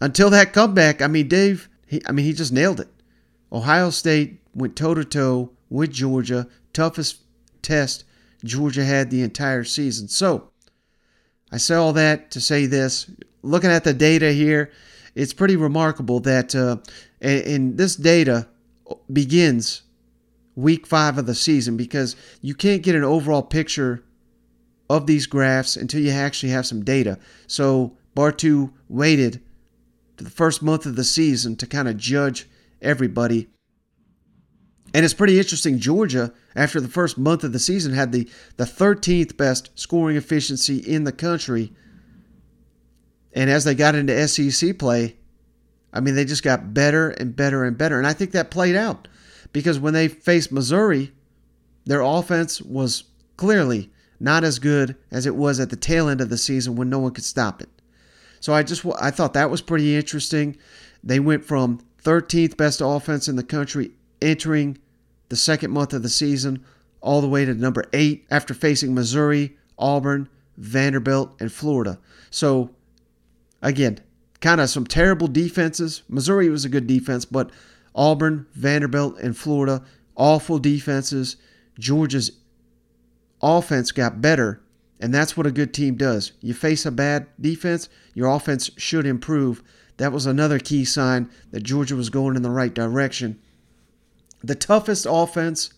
until 0.00 0.30
that 0.30 0.52
comeback, 0.52 1.00
I 1.00 1.06
mean, 1.06 1.28
Dave, 1.28 1.68
he, 1.86 2.02
I 2.06 2.12
mean, 2.12 2.26
he 2.26 2.32
just 2.32 2.52
nailed 2.52 2.80
it. 2.80 2.88
Ohio 3.52 3.90
State 3.90 4.40
went 4.54 4.76
toe 4.76 4.94
to 4.94 5.04
toe 5.04 5.50
with 5.70 5.90
Georgia, 5.90 6.48
toughest 6.72 7.20
test 7.62 8.04
Georgia 8.44 8.84
had 8.84 9.10
the 9.10 9.22
entire 9.22 9.64
season. 9.64 10.08
So, 10.08 10.50
I 11.50 11.56
say 11.58 11.74
all 11.74 11.92
that 11.94 12.30
to 12.32 12.40
say 12.40 12.66
this. 12.66 13.10
Looking 13.42 13.70
at 13.70 13.84
the 13.84 13.94
data 13.94 14.32
here, 14.32 14.70
it's 15.14 15.32
pretty 15.32 15.56
remarkable 15.56 16.20
that, 16.20 16.54
uh, 16.54 16.78
and 17.20 17.78
this 17.78 17.96
data 17.96 18.48
begins 19.12 19.82
week 20.56 20.86
five 20.86 21.18
of 21.18 21.26
the 21.26 21.34
season 21.34 21.76
because 21.76 22.16
you 22.40 22.54
can't 22.54 22.82
get 22.82 22.94
an 22.96 23.04
overall 23.04 23.42
picture 23.42 24.02
of 24.88 25.06
these 25.06 25.26
graphs 25.26 25.76
until 25.76 26.00
you 26.00 26.10
actually 26.10 26.50
have 26.50 26.66
some 26.66 26.82
data. 26.84 27.18
So 27.46 27.96
Bartoo 28.16 28.72
waited 28.88 29.42
to 30.16 30.24
the 30.24 30.30
first 30.30 30.62
month 30.62 30.86
of 30.86 30.96
the 30.96 31.04
season 31.04 31.56
to 31.56 31.66
kind 31.66 31.88
of 31.88 31.96
judge 31.96 32.48
everybody. 32.80 33.48
And 34.94 35.04
it's 35.04 35.14
pretty 35.14 35.38
interesting. 35.38 35.78
Georgia, 35.78 36.32
after 36.54 36.80
the 36.80 36.88
first 36.88 37.18
month 37.18 37.44
of 37.44 37.52
the 37.52 37.58
season, 37.58 37.92
had 37.92 38.12
the, 38.12 38.28
the 38.56 38.64
13th 38.64 39.36
best 39.36 39.70
scoring 39.74 40.16
efficiency 40.16 40.78
in 40.78 41.04
the 41.04 41.12
country. 41.12 41.72
And 43.34 43.50
as 43.50 43.64
they 43.64 43.74
got 43.74 43.94
into 43.94 44.26
SEC 44.26 44.78
play, 44.78 45.16
I 45.92 46.00
mean, 46.00 46.14
they 46.14 46.24
just 46.24 46.42
got 46.42 46.72
better 46.72 47.10
and 47.10 47.36
better 47.36 47.64
and 47.64 47.76
better. 47.76 47.98
And 47.98 48.06
I 48.06 48.14
think 48.14 48.30
that 48.30 48.50
played 48.50 48.76
out 48.76 49.08
because 49.52 49.78
when 49.78 49.94
they 49.94 50.08
faced 50.08 50.52
Missouri, 50.52 51.12
their 51.84 52.00
offense 52.00 52.60
was 52.60 53.04
clearly 53.36 53.90
not 54.18 54.44
as 54.44 54.58
good 54.58 54.96
as 55.10 55.26
it 55.26 55.36
was 55.36 55.60
at 55.60 55.70
the 55.70 55.76
tail 55.76 56.08
end 56.08 56.20
of 56.20 56.30
the 56.30 56.38
season 56.38 56.76
when 56.76 56.90
no 56.90 56.98
one 56.98 57.12
could 57.12 57.24
stop 57.24 57.60
it. 57.60 57.68
So 58.40 58.52
I 58.52 58.62
just 58.62 58.84
I 59.00 59.10
thought 59.10 59.34
that 59.34 59.50
was 59.50 59.60
pretty 59.60 59.96
interesting. 59.96 60.56
They 61.02 61.20
went 61.20 61.44
from 61.44 61.80
13th 62.02 62.56
best 62.56 62.80
offense 62.84 63.28
in 63.28 63.36
the 63.36 63.42
country 63.42 63.92
entering 64.22 64.78
the 65.28 65.36
second 65.36 65.70
month 65.70 65.92
of 65.92 66.02
the 66.02 66.08
season 66.08 66.64
all 67.00 67.20
the 67.20 67.28
way 67.28 67.44
to 67.44 67.54
number 67.54 67.84
8 67.92 68.26
after 68.30 68.54
facing 68.54 68.94
Missouri, 68.94 69.56
Auburn, 69.78 70.28
Vanderbilt 70.56 71.36
and 71.40 71.52
Florida. 71.52 71.98
So 72.30 72.70
again, 73.62 74.00
kind 74.40 74.60
of 74.60 74.70
some 74.70 74.86
terrible 74.86 75.28
defenses. 75.28 76.02
Missouri 76.08 76.48
was 76.48 76.64
a 76.64 76.68
good 76.68 76.86
defense, 76.86 77.24
but 77.24 77.50
Auburn, 77.96 78.46
Vanderbilt 78.54 79.18
and 79.18 79.36
Florida 79.36 79.82
awful 80.16 80.58
defenses. 80.58 81.36
Georgia's 81.78 82.32
offense 83.42 83.92
got 83.92 84.20
better, 84.20 84.62
and 84.98 85.14
that's 85.14 85.36
what 85.36 85.46
a 85.46 85.52
good 85.52 85.74
team 85.74 85.96
does. 85.96 86.32
You 86.40 86.54
face 86.54 86.86
a 86.86 86.90
bad 86.90 87.26
defense, 87.40 87.88
your 88.14 88.28
offense 88.28 88.70
should 88.76 89.06
improve. 89.06 89.62
That 89.98 90.12
was 90.12 90.26
another 90.26 90.58
key 90.58 90.84
sign 90.84 91.30
that 91.50 91.62
Georgia 91.62 91.96
was 91.96 92.10
going 92.10 92.36
in 92.36 92.42
the 92.42 92.50
right 92.50 92.72
direction. 92.72 93.38
The 94.42 94.54
toughest 94.54 95.06
offense 95.08 95.70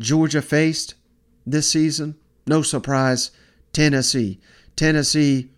Georgia 0.00 0.42
faced 0.42 0.94
this 1.46 1.70
season, 1.70 2.16
no 2.46 2.62
surprise, 2.62 3.30
Tennessee. 3.72 4.40
Tennessee 4.76 5.50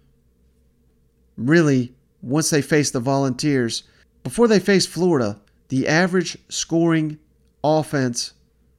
really, 1.37 1.95
once 2.23 2.51
they 2.51 2.63
faced 2.63 2.93
the 2.93 3.01
Volunteers, 3.01 3.85
before 4.23 4.49
they 4.49 4.59
faced 4.59 4.89
Florida, 4.89 5.41
the 5.69 5.89
average 5.89 6.39
scoring 6.49 7.19
offense 7.63 8.33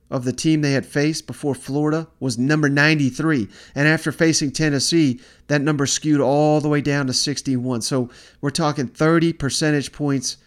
of 0.09 0.23
the 0.23 0.31
team 0.31 0.61
they 0.61 0.71
had 0.71 0.85
faced 0.85 1.27
before 1.27 1.53
Florida 1.53 2.07
was 2.19 2.37
number 2.37 2.69
93. 2.69 3.47
And 3.75 3.87
after 3.87 4.11
facing 4.11 4.51
Tennessee, 4.51 5.19
that 5.47 5.61
number 5.61 5.85
skewed 5.85 6.21
all 6.21 6.61
the 6.61 6.69
way 6.69 6.81
down 6.81 7.07
to 7.07 7.13
61. 7.13 7.81
So 7.81 8.09
we're 8.39 8.49
talking 8.49 8.87
30 8.87 9.33
percentage 9.33 9.91
points 9.91 10.37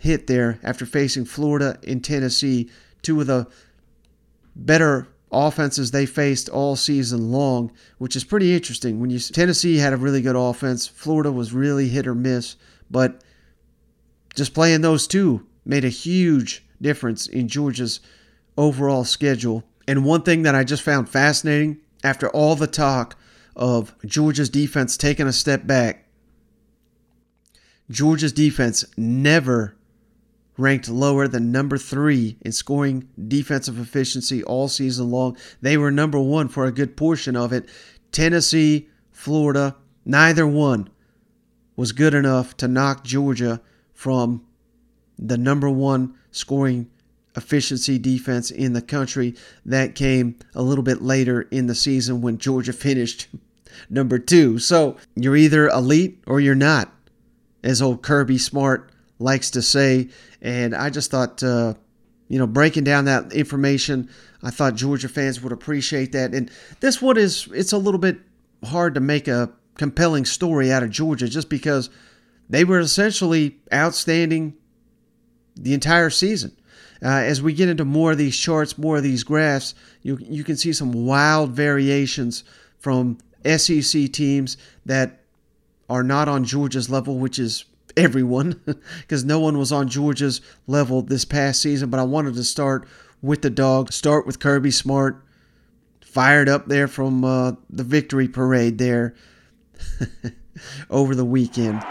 hit 0.00 0.26
there 0.26 0.58
after 0.62 0.84
facing 0.84 1.24
Florida 1.24 1.78
and 1.86 2.04
Tennessee, 2.04 2.70
two 3.02 3.20
of 3.20 3.26
the 3.26 3.46
better 4.54 5.08
offenses 5.32 5.90
they 5.90 6.06
faced 6.06 6.48
all 6.48 6.76
season 6.76 7.30
long, 7.30 7.72
which 7.98 8.16
is 8.16 8.24
pretty 8.24 8.54
interesting. 8.54 9.00
When 9.00 9.10
you 9.10 9.18
Tennessee 9.18 9.76
had 9.76 9.92
a 9.92 9.98
really 9.98 10.22
good 10.22 10.36
offense, 10.36 10.86
Florida 10.86 11.30
was 11.30 11.52
really 11.52 11.88
hit 11.88 12.06
or 12.06 12.14
miss, 12.14 12.56
but 12.90 13.22
just 14.34 14.54
playing 14.54 14.80
those 14.80 15.06
two 15.06 15.46
made 15.64 15.84
a 15.84 15.88
huge 15.88 16.64
difference 16.80 17.26
in 17.26 17.48
Georgia's 17.48 18.00
overall 18.56 19.04
schedule. 19.04 19.64
And 19.86 20.04
one 20.04 20.22
thing 20.22 20.42
that 20.42 20.54
I 20.54 20.64
just 20.64 20.82
found 20.82 21.08
fascinating 21.08 21.78
after 22.02 22.28
all 22.30 22.56
the 22.56 22.66
talk 22.66 23.16
of 23.56 23.94
Georgia's 24.04 24.48
defense 24.48 24.96
taking 24.96 25.26
a 25.26 25.32
step 25.32 25.66
back, 25.66 26.06
Georgia's 27.90 28.32
defense 28.32 28.84
never 28.96 29.76
ranked 30.56 30.88
lower 30.88 31.26
than 31.26 31.50
number 31.50 31.78
three 31.78 32.36
in 32.42 32.52
scoring 32.52 33.08
defensive 33.28 33.78
efficiency 33.78 34.44
all 34.44 34.68
season 34.68 35.10
long. 35.10 35.36
They 35.60 35.76
were 35.76 35.90
number 35.90 36.20
one 36.20 36.48
for 36.48 36.66
a 36.66 36.72
good 36.72 36.96
portion 36.96 37.34
of 37.34 37.52
it. 37.52 37.68
Tennessee, 38.12 38.88
Florida, 39.10 39.76
neither 40.04 40.46
one 40.46 40.88
was 41.76 41.92
good 41.92 42.14
enough 42.14 42.56
to 42.58 42.68
knock 42.68 43.04
Georgia 43.04 43.60
from 44.00 44.42
the 45.18 45.36
number 45.36 45.68
one 45.68 46.14
scoring 46.30 46.88
efficiency 47.36 47.98
defense 47.98 48.50
in 48.50 48.72
the 48.72 48.80
country. 48.80 49.34
That 49.66 49.94
came 49.94 50.36
a 50.54 50.62
little 50.62 50.82
bit 50.82 51.02
later 51.02 51.42
in 51.42 51.66
the 51.66 51.74
season 51.74 52.22
when 52.22 52.38
Georgia 52.38 52.72
finished 52.88 53.28
number 53.90 54.18
two. 54.18 54.58
So 54.58 54.96
you're 55.16 55.36
either 55.36 55.68
elite 55.68 56.24
or 56.26 56.40
you're 56.40 56.54
not, 56.54 56.90
as 57.62 57.82
old 57.82 58.00
Kirby 58.00 58.38
Smart 58.38 58.90
likes 59.18 59.50
to 59.50 59.60
say. 59.60 60.08
And 60.40 60.74
I 60.74 60.88
just 60.88 61.10
thought, 61.10 61.42
uh, 61.42 61.74
you 62.26 62.38
know, 62.38 62.46
breaking 62.46 62.84
down 62.84 63.04
that 63.04 63.34
information, 63.34 64.08
I 64.42 64.48
thought 64.48 64.76
Georgia 64.76 65.10
fans 65.10 65.42
would 65.42 65.52
appreciate 65.52 66.12
that. 66.12 66.32
And 66.32 66.50
this 66.80 67.02
one 67.02 67.18
is, 67.18 67.50
it's 67.52 67.72
a 67.72 67.78
little 67.78 68.00
bit 68.00 68.18
hard 68.64 68.94
to 68.94 69.00
make 69.00 69.28
a 69.28 69.50
compelling 69.76 70.24
story 70.24 70.72
out 70.72 70.82
of 70.82 70.88
Georgia 70.88 71.28
just 71.28 71.50
because 71.50 71.90
they 72.50 72.64
were 72.64 72.80
essentially 72.80 73.56
outstanding 73.72 74.54
the 75.54 75.72
entire 75.72 76.10
season. 76.10 76.54
Uh, 77.02 77.08
as 77.08 77.40
we 77.40 77.54
get 77.54 77.68
into 77.68 77.84
more 77.84 78.12
of 78.12 78.18
these 78.18 78.36
charts, 78.36 78.76
more 78.76 78.98
of 78.98 79.02
these 79.02 79.22
graphs, 79.22 79.74
you 80.02 80.18
you 80.20 80.44
can 80.44 80.56
see 80.56 80.72
some 80.72 80.92
wild 80.92 81.52
variations 81.52 82.44
from 82.78 83.16
SEC 83.56 84.12
teams 84.12 84.58
that 84.84 85.20
are 85.88 86.02
not 86.02 86.28
on 86.28 86.44
Georgia's 86.44 86.90
level, 86.90 87.18
which 87.18 87.38
is 87.38 87.64
everyone, 87.96 88.60
because 89.00 89.24
no 89.24 89.40
one 89.40 89.56
was 89.56 89.72
on 89.72 89.88
Georgia's 89.88 90.42
level 90.66 91.00
this 91.00 91.24
past 91.24 91.62
season. 91.62 91.88
But 91.88 92.00
I 92.00 92.04
wanted 92.04 92.34
to 92.34 92.44
start 92.44 92.86
with 93.22 93.40
the 93.40 93.50
dog, 93.50 93.92
start 93.92 94.26
with 94.26 94.40
Kirby 94.40 94.70
Smart, 94.70 95.24
fired 96.02 96.48
up 96.50 96.66
there 96.66 96.88
from 96.88 97.24
uh, 97.24 97.52
the 97.70 97.84
victory 97.84 98.28
parade 98.28 98.76
there 98.76 99.14
over 100.90 101.14
the 101.14 101.24
weekend. 101.24 101.82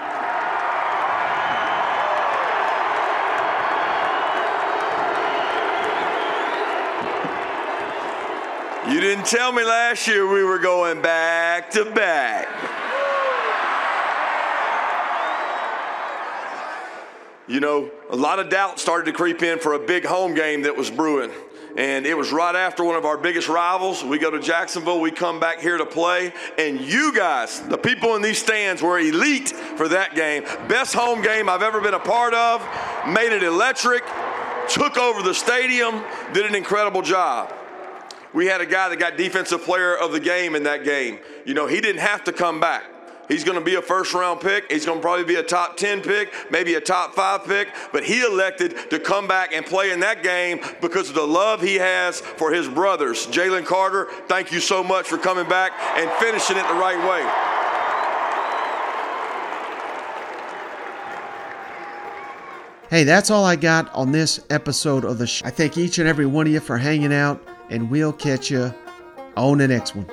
Didn't 9.09 9.25
tell 9.25 9.51
me 9.51 9.63
last 9.63 10.07
year 10.07 10.31
we 10.31 10.43
were 10.43 10.59
going 10.59 11.01
back 11.01 11.71
to 11.71 11.83
back. 11.83 12.47
You 17.47 17.59
know, 17.59 17.89
a 18.11 18.15
lot 18.15 18.37
of 18.37 18.51
doubt 18.51 18.79
started 18.79 19.05
to 19.05 19.11
creep 19.11 19.41
in 19.41 19.57
for 19.57 19.73
a 19.73 19.79
big 19.79 20.05
home 20.05 20.35
game 20.35 20.61
that 20.61 20.77
was 20.77 20.91
brewing. 20.91 21.31
And 21.75 22.05
it 22.05 22.15
was 22.15 22.31
right 22.31 22.55
after 22.55 22.83
one 22.83 22.97
of 22.97 23.05
our 23.05 23.17
biggest 23.17 23.49
rivals. 23.49 24.03
We 24.03 24.19
go 24.19 24.29
to 24.29 24.39
Jacksonville, 24.39 25.01
we 25.01 25.09
come 25.09 25.39
back 25.39 25.59
here 25.59 25.79
to 25.79 25.87
play, 25.87 26.31
and 26.59 26.79
you 26.79 27.11
guys, 27.11 27.61
the 27.61 27.79
people 27.79 28.15
in 28.15 28.21
these 28.21 28.37
stands, 28.37 28.83
were 28.83 28.99
elite 28.99 29.49
for 29.49 29.87
that 29.87 30.13
game. 30.13 30.43
Best 30.67 30.93
home 30.93 31.23
game 31.23 31.49
I've 31.49 31.63
ever 31.63 31.81
been 31.81 31.95
a 31.95 31.99
part 31.99 32.35
of, 32.35 32.61
made 33.07 33.31
it 33.31 33.41
electric, 33.41 34.03
took 34.69 34.99
over 34.99 35.23
the 35.23 35.33
stadium, 35.33 36.03
did 36.31 36.45
an 36.45 36.53
incredible 36.53 37.01
job. 37.01 37.55
We 38.33 38.45
had 38.45 38.61
a 38.61 38.65
guy 38.65 38.89
that 38.89 38.99
got 38.99 39.17
defensive 39.17 39.63
player 39.63 39.97
of 39.97 40.11
the 40.11 40.19
game 40.19 40.55
in 40.55 40.63
that 40.63 40.83
game. 40.83 41.19
You 41.45 41.53
know, 41.53 41.67
he 41.67 41.81
didn't 41.81 42.01
have 42.01 42.23
to 42.25 42.31
come 42.31 42.59
back. 42.59 42.83
He's 43.27 43.43
going 43.43 43.59
to 43.59 43.63
be 43.63 43.75
a 43.75 43.81
first 43.81 44.13
round 44.13 44.41
pick. 44.41 44.71
He's 44.71 44.85
going 44.85 44.97
to 44.97 45.01
probably 45.01 45.23
be 45.23 45.35
a 45.35 45.43
top 45.43 45.77
10 45.77 46.01
pick, 46.01 46.33
maybe 46.49 46.73
a 46.73 46.81
top 46.81 47.13
five 47.13 47.45
pick. 47.45 47.69
But 47.93 48.03
he 48.03 48.21
elected 48.21 48.89
to 48.89 48.99
come 48.99 49.27
back 49.27 49.53
and 49.53 49.63
play 49.63 49.91
in 49.91 49.99
that 49.99 50.23
game 50.23 50.59
because 50.81 51.09
of 51.09 51.15
the 51.15 51.25
love 51.25 51.61
he 51.61 51.75
has 51.75 52.21
for 52.21 52.51
his 52.51 52.67
brothers. 52.67 53.27
Jalen 53.27 53.65
Carter, 53.65 54.07
thank 54.27 54.51
you 54.51 54.59
so 54.59 54.83
much 54.83 55.07
for 55.07 55.19
coming 55.19 55.47
back 55.47 55.73
and 55.95 56.09
finishing 56.13 56.57
it 56.57 56.67
the 56.67 56.73
right 56.73 56.97
way. 56.97 57.45
Hey, 62.89 63.03
that's 63.03 63.29
all 63.29 63.45
I 63.45 63.55
got 63.55 63.93
on 63.93 64.11
this 64.11 64.39
episode 64.49 65.05
of 65.05 65.19
the 65.19 65.27
show. 65.27 65.45
I 65.45 65.51
thank 65.51 65.77
each 65.77 65.99
and 65.99 66.07
every 66.07 66.25
one 66.25 66.47
of 66.47 66.53
you 66.53 66.59
for 66.59 66.79
hanging 66.79 67.13
out 67.13 67.39
and 67.69 67.89
we'll 67.89 68.13
catch 68.13 68.49
you 68.49 68.73
on 69.35 69.59
the 69.59 69.67
next 69.67 69.95
one. 69.95 70.09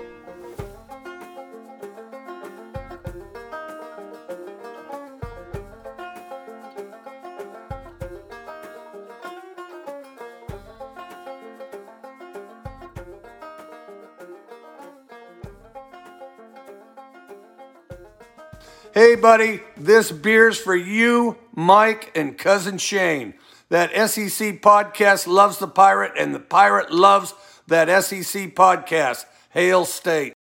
Hey, 18.95 19.14
buddy, 19.14 19.61
this 19.77 20.11
beer's 20.11 20.59
for 20.59 20.75
you, 20.75 21.37
Mike, 21.55 22.12
and 22.14 22.38
cousin 22.38 22.79
Shane. 22.79 23.35
That 23.68 23.90
SEC 24.09 24.62
podcast 24.62 25.26
loves 25.26 25.59
the 25.59 25.66
pirate, 25.66 26.12
and 26.16 26.35
the 26.35 26.40
pirate 26.40 26.92
loves 26.92 27.35
that 27.66 27.88
SEC 28.05 28.55
podcast. 28.55 29.24
Hail 29.50 29.85
State. 29.85 30.36